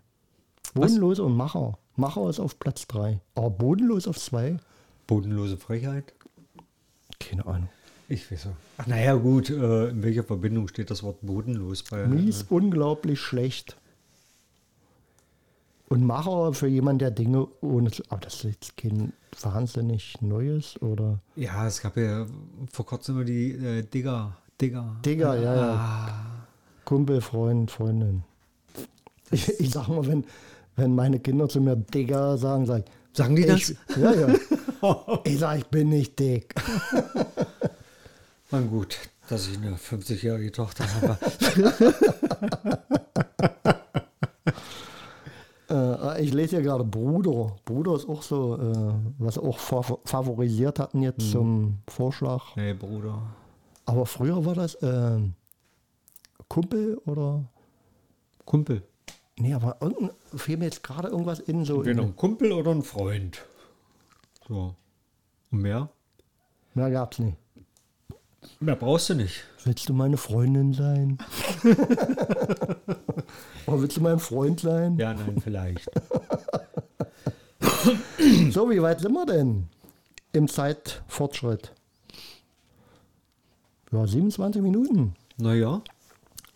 Bodenlos 0.75 1.21
und 1.21 1.37
Macher. 1.37 1.79
Macher 1.95 2.29
ist 2.29 2.41
auf 2.41 2.59
Platz 2.59 2.87
3. 2.89 3.21
Aber 3.35 3.51
Bodenlos 3.51 4.09
auf 4.09 4.19
2? 4.19 4.57
Bodenlose 5.07 5.57
Frechheit? 5.57 6.13
Keine 7.21 7.47
Ahnung. 7.47 7.69
Ich 8.09 8.31
weiß 8.31 8.43
so. 8.45 8.51
Ach, 8.79 8.87
naja, 8.87 9.15
gut. 9.15 9.51
Äh, 9.51 9.89
in 9.89 10.03
welcher 10.03 10.23
Verbindung 10.23 10.69
steht 10.69 10.91
das 10.91 11.03
Wort 11.03 11.19
bodenlos 11.23 11.83
bei? 11.83 12.07
Mies, 12.07 12.45
unglaublich 12.49 13.21
schlecht. 13.21 13.77
Und 15.89 16.05
Macher 16.05 16.53
für 16.53 16.67
jemanden, 16.67 17.01
der 17.01 17.11
Dinge 17.11 17.47
ohne 17.61 17.91
zu. 17.91 18.03
Aber 18.09 18.21
das 18.21 18.37
ist 18.37 18.45
jetzt 18.45 18.77
kein 18.77 19.13
wahnsinnig 19.41 20.21
Neues 20.21 20.81
oder. 20.83 21.21
Ja, 21.37 21.67
es 21.67 21.81
gab 21.81 21.97
ja 21.97 22.27
vor 22.73 22.87
kurzem 22.87 23.17
immer 23.17 23.25
die 23.25 23.53
äh, 23.53 23.83
Digger. 23.83 24.37
Digger. 24.61 24.97
Digger, 25.05 25.35
ja, 25.37 25.55
ja. 25.55 25.73
Ah, 25.75 26.47
Kumpel, 26.85 27.21
Freund, 27.21 27.71
Freundin. 27.71 28.23
Ich, 29.31 29.49
ich 29.61 29.71
sag 29.71 29.89
mal, 29.89 30.07
wenn, 30.07 30.25
wenn 30.77 30.95
meine 30.95 31.19
Kinder 31.19 31.49
zu 31.49 31.61
mir 31.61 31.77
Digger 31.77 32.39
sagen, 32.39 32.67
sag 32.67 32.85
ich. 32.85 32.85
Sagen 33.13 33.37
die 33.37 33.45
das? 33.45 33.71
Ich, 33.71 33.77
ja, 33.97 34.13
ja. 34.13 34.35
Ich 35.25 35.39
sag, 35.39 35.59
ich 35.59 35.67
bin 35.67 35.89
nicht 35.89 36.19
dick. 36.19 36.55
Na 38.51 38.61
gut, 38.61 38.99
dass 39.29 39.49
ich 39.49 39.57
eine 39.59 39.77
50-jährige 39.77 40.53
Tochter 40.53 40.85
habe. 40.93 41.19
Äh, 45.69 46.23
ich 46.23 46.33
lese 46.33 46.57
ja 46.57 46.63
gerade 46.63 46.85
Bruder. 46.85 47.57
Bruder 47.65 47.97
ist 47.97 48.09
auch 48.09 48.23
so, 48.23 48.57
äh, 48.57 48.95
was 49.19 49.39
auch 49.39 49.59
fa 49.59 49.83
favorisiert 50.05 50.79
hatten 50.79 51.03
jetzt 51.03 51.31
zum 51.31 51.79
Vorschlag. 51.89 52.55
nee, 52.57 52.73
Bruder. 52.73 53.21
Aber 53.85 54.07
früher 54.07 54.45
war 54.45 54.55
das 54.55 54.75
äh, 54.77 55.19
Kumpel 56.49 56.99
oder. 57.07 57.45
Kumpel. 58.45 58.83
Nee, 59.39 59.55
aber 59.55 59.77
irgendein, 59.81 60.11
fehlt 60.35 60.61
mir 60.61 60.67
jetzt 60.67 60.83
gerade 60.83 61.09
irgendwas 61.09 61.41
in 61.41 61.65
so. 61.65 61.77
Entweder 61.79 62.03
In, 62.03 62.09
ein 62.11 62.17
Kumpel 62.17 62.53
oder 62.53 62.71
ein 62.71 62.83
Freund. 62.83 63.45
So. 64.47 64.75
Und 65.51 65.63
mehr? 65.63 65.91
mehr 66.75 66.91
gab's 66.91 67.19
nicht. 67.19 67.37
Mehr 68.61 68.77
brauchst 68.77 69.11
du 69.11 69.15
nicht. 69.15 69.45
Willst 69.65 69.89
du 69.89 69.93
meine 69.93 70.17
Freundin 70.17 70.73
sein? 70.73 71.19
oder 73.67 73.81
willst 73.83 73.97
du 73.97 74.01
mein 74.01 74.19
Freund 74.19 74.61
sein? 74.61 74.97
Ja, 74.99 75.15
nein, 75.15 75.41
vielleicht. 75.43 75.91
So, 78.51 78.69
wie 78.71 78.83
weit 78.83 79.01
sind 79.01 79.13
wir 79.13 79.27
denn 79.27 79.69
im 80.33 80.49
Zeitfortschritt? 80.49 81.73
Ja, 83.93 84.07
27 84.07 84.61
Minuten. 84.63 85.15
naja, 85.37 85.83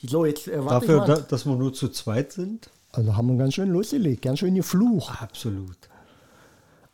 So, 0.02 0.24
jetzt 0.26 0.48
äh, 0.48 0.56
dafür, 0.60 1.04
da, 1.04 1.16
dass 1.16 1.46
wir 1.46 1.54
nur 1.54 1.72
zu 1.72 1.88
zweit 1.90 2.32
sind. 2.32 2.70
Also 2.92 3.16
haben 3.16 3.28
wir 3.28 3.36
ganz 3.36 3.54
schön 3.54 3.70
losgelegt, 3.70 4.22
ganz 4.22 4.40
schön 4.40 4.54
geflucht. 4.56 5.22
Absolut. 5.22 5.76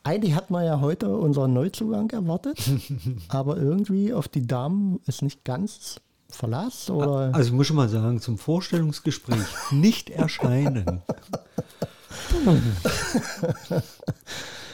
Eigentlich 0.06 0.36
hat 0.36 0.50
man 0.50 0.64
ja 0.64 0.80
heute 0.80 1.08
unseren 1.16 1.52
Neuzugang 1.52 2.08
erwartet, 2.10 2.58
aber 3.28 3.56
irgendwie 3.56 4.12
auf 4.12 4.28
die 4.28 4.46
Damen 4.46 5.00
ist 5.06 5.20
nicht 5.20 5.42
ganz 5.42 5.96
Verlass 6.28 6.90
oder 6.90 7.34
Also 7.34 7.48
ich 7.48 7.52
muss 7.52 7.66
schon 7.66 7.74
mal 7.74 7.88
sagen, 7.88 8.20
zum 8.20 8.38
Vorstellungsgespräch 8.38 9.46
nicht 9.72 10.10
erscheinen. 10.10 11.02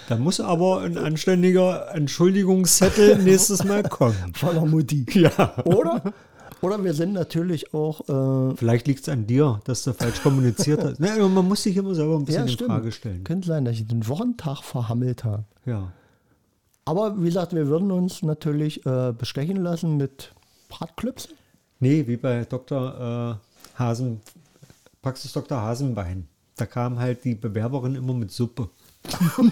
Da 0.09 0.17
muss 0.17 0.39
aber 0.41 0.83
ein 0.83 0.99
anständiger 0.99 1.95
Entschuldigungszettel 1.95 3.17
nächstes 3.23 3.65
Mal 3.65 3.85
kommen. 3.85 4.35
von 4.35 4.55
der 4.55 4.67
Mutti. 4.67 5.07
Ja. 5.15 5.65
Oder? 5.65 6.13
Oder 6.63 6.83
wir 6.85 6.95
sind 6.95 7.13
natürlich 7.13 7.75
auch, 7.75 8.09
äh, 8.09 8.57
Vielleicht 8.57 8.87
liegt 8.87 9.01
es 9.01 9.09
an 9.09 9.27
dir, 9.27 9.61
dass 9.65 9.83
du 9.83 9.93
falsch 9.93 10.23
kommuniziert 10.23 10.83
hast. 10.83 11.01
Na, 11.01 11.29
man 11.29 11.47
muss 11.49 11.65
sich 11.65 11.77
immer 11.77 11.93
selber 11.95 12.17
ein 12.17 12.25
bisschen 12.25 12.47
ja, 12.47 12.53
in. 12.53 12.67
Frage 12.67 12.93
stellen. 12.93 13.25
Könnte 13.25 13.49
sein, 13.49 13.65
dass 13.65 13.75
ich 13.75 13.87
den 13.87 14.07
Wochentag 14.07 14.63
verhammelt 14.63 15.25
habe. 15.25 15.45
Ja. 15.67 15.93
Aber 16.85 17.21
wie 17.21 17.27
gesagt, 17.27 17.53
wir 17.53 17.67
würden 17.67 17.91
uns 17.91 18.23
natürlich 18.23 18.87
äh, 18.87 19.13
bestechen 19.13 19.57
lassen 19.57 19.97
mit 19.97 20.33
Bratklöpsen. 20.69 21.33
Nee, 21.81 22.07
wie 22.07 22.17
bei 22.17 22.45
Dr. 22.45 23.41
Äh, 23.41 23.79
Hasen, 23.79 24.21
Praxis 25.03 25.33
Dr. 25.33 25.61
Hasenbein. 25.61 26.29
Da 26.57 26.67
kam 26.67 27.01
halt 27.01 27.25
die 27.25 27.35
Bewerberin 27.35 27.97
immer 27.97 28.15
mit 28.15 28.31
Suppe. 28.31 28.69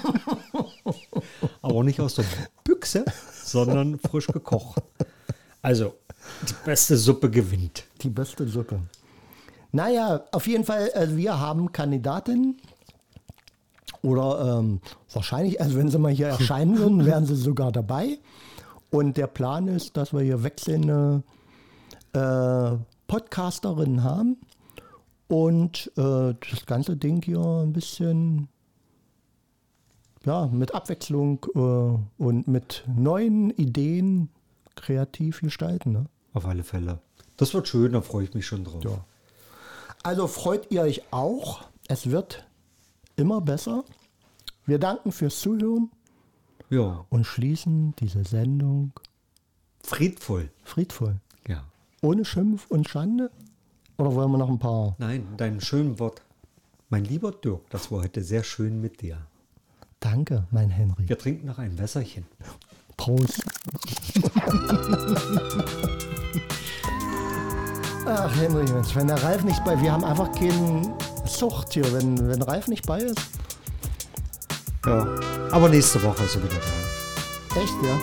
Aber 1.62 1.82
nicht 1.82 1.98
aus 2.00 2.14
der 2.14 2.24
Büchse, 2.62 3.04
sondern 3.42 3.98
frisch 3.98 4.28
gekocht. 4.28 4.80
Also, 5.60 5.94
die 6.48 6.54
beste 6.64 6.96
Suppe 6.96 7.30
gewinnt. 7.30 7.84
Die 8.02 8.10
beste 8.10 8.46
Suppe. 8.46 8.80
Naja, 9.72 10.24
auf 10.32 10.46
jeden 10.46 10.64
Fall, 10.64 10.90
also 10.94 11.16
wir 11.16 11.38
haben 11.38 11.72
Kandidatinnen. 11.72 12.56
Oder 14.02 14.58
ähm, 14.58 14.80
wahrscheinlich, 15.12 15.60
also 15.60 15.76
wenn 15.76 15.90
sie 15.90 15.98
mal 15.98 16.12
hier 16.12 16.28
erscheinen 16.28 16.78
würden, 16.78 17.04
wären 17.06 17.26
sie 17.26 17.36
sogar 17.36 17.70
dabei. 17.70 18.18
Und 18.90 19.16
der 19.16 19.26
Plan 19.26 19.68
ist, 19.68 19.96
dass 19.96 20.12
wir 20.12 20.20
hier 20.20 20.42
wechselnde 20.42 21.22
äh, 22.12 22.76
Podcasterinnen 23.06 24.02
haben 24.02 24.36
und 25.28 25.92
äh, 25.96 26.34
das 26.34 26.66
ganze 26.66 26.96
Ding 26.96 27.22
hier 27.22 27.40
ein 27.40 27.72
bisschen 27.72 28.48
ja, 30.24 30.46
mit 30.46 30.74
Abwechslung 30.74 31.46
äh, 31.54 32.22
und 32.22 32.48
mit 32.48 32.84
neuen 32.88 33.50
Ideen 33.50 34.28
kreativ 34.74 35.40
gestalten. 35.40 35.92
Ne? 35.92 36.06
Auf 36.32 36.46
alle 36.46 36.62
Fälle. 36.64 37.00
Das 37.36 37.54
wird 37.54 37.68
schön, 37.68 37.92
da 37.92 38.00
freue 38.00 38.24
ich 38.24 38.34
mich 38.34 38.46
schon 38.46 38.64
drauf. 38.64 38.84
Ja. 38.84 39.04
Also 40.02 40.26
freut 40.26 40.70
ihr 40.70 40.82
euch 40.82 41.02
auch. 41.12 41.62
Es 41.88 42.10
wird 42.10 42.46
immer 43.16 43.40
besser. 43.40 43.84
Wir 44.66 44.78
danken 44.78 45.10
fürs 45.12 45.40
Zuhören 45.40 45.90
Ja, 46.68 47.04
und 47.08 47.24
schließen 47.24 47.94
diese 47.98 48.24
Sendung 48.24 48.92
friedvoll. 49.82 50.50
friedvoll. 50.62 51.16
Ja. 51.48 51.64
Ohne 52.02 52.24
Schimpf 52.24 52.66
und 52.70 52.88
Schande? 52.88 53.30
Oder 53.98 54.14
wollen 54.14 54.30
wir 54.30 54.38
noch 54.38 54.48
ein 54.48 54.58
paar? 54.58 54.94
Nein, 54.98 55.26
dein 55.36 55.60
schönen 55.60 55.98
Wort. 55.98 56.22
Mein 56.88 57.04
lieber 57.04 57.32
Dirk, 57.32 57.68
das 57.70 57.90
war 57.90 58.02
heute 58.02 58.22
sehr 58.22 58.42
schön 58.44 58.80
mit 58.80 59.00
dir. 59.02 59.18
Danke, 59.98 60.46
mein 60.50 60.70
Henry. 60.70 61.08
Wir 61.08 61.18
trinken 61.18 61.46
noch 61.46 61.58
ein 61.58 61.76
Wässerchen. 61.78 62.24
Prost. 62.96 63.42
Ach, 68.12 68.34
Henry, 68.36 68.64
Mensch, 68.64 68.94
wenn 68.96 69.06
der 69.06 69.22
Ralf 69.22 69.44
nicht 69.44 69.64
bei, 69.64 69.80
wir 69.80 69.92
haben 69.92 70.04
einfach 70.04 70.32
keine 70.32 70.82
Sucht 71.24 71.74
hier, 71.74 71.92
wenn, 71.92 72.28
wenn 72.28 72.42
Ralf 72.42 72.66
nicht 72.66 72.84
bei 72.84 72.98
ist. 72.98 73.20
Ja. 74.84 75.06
Aber 75.52 75.68
nächste 75.68 76.02
Woche 76.02 76.24
ist 76.24 76.34
er 76.34 76.42
wieder 76.42 76.54
da. 76.54 77.60
Echt, 77.60 77.72
ja? 77.84 77.98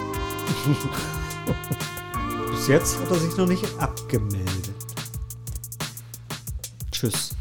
Bis 2.51 2.67
jetzt 2.67 2.97
hat 2.99 3.11
er 3.11 3.17
sich 3.17 3.35
noch 3.35 3.47
nicht 3.47 3.65
abgemeldet. 3.79 4.75
Tschüss. 6.91 7.36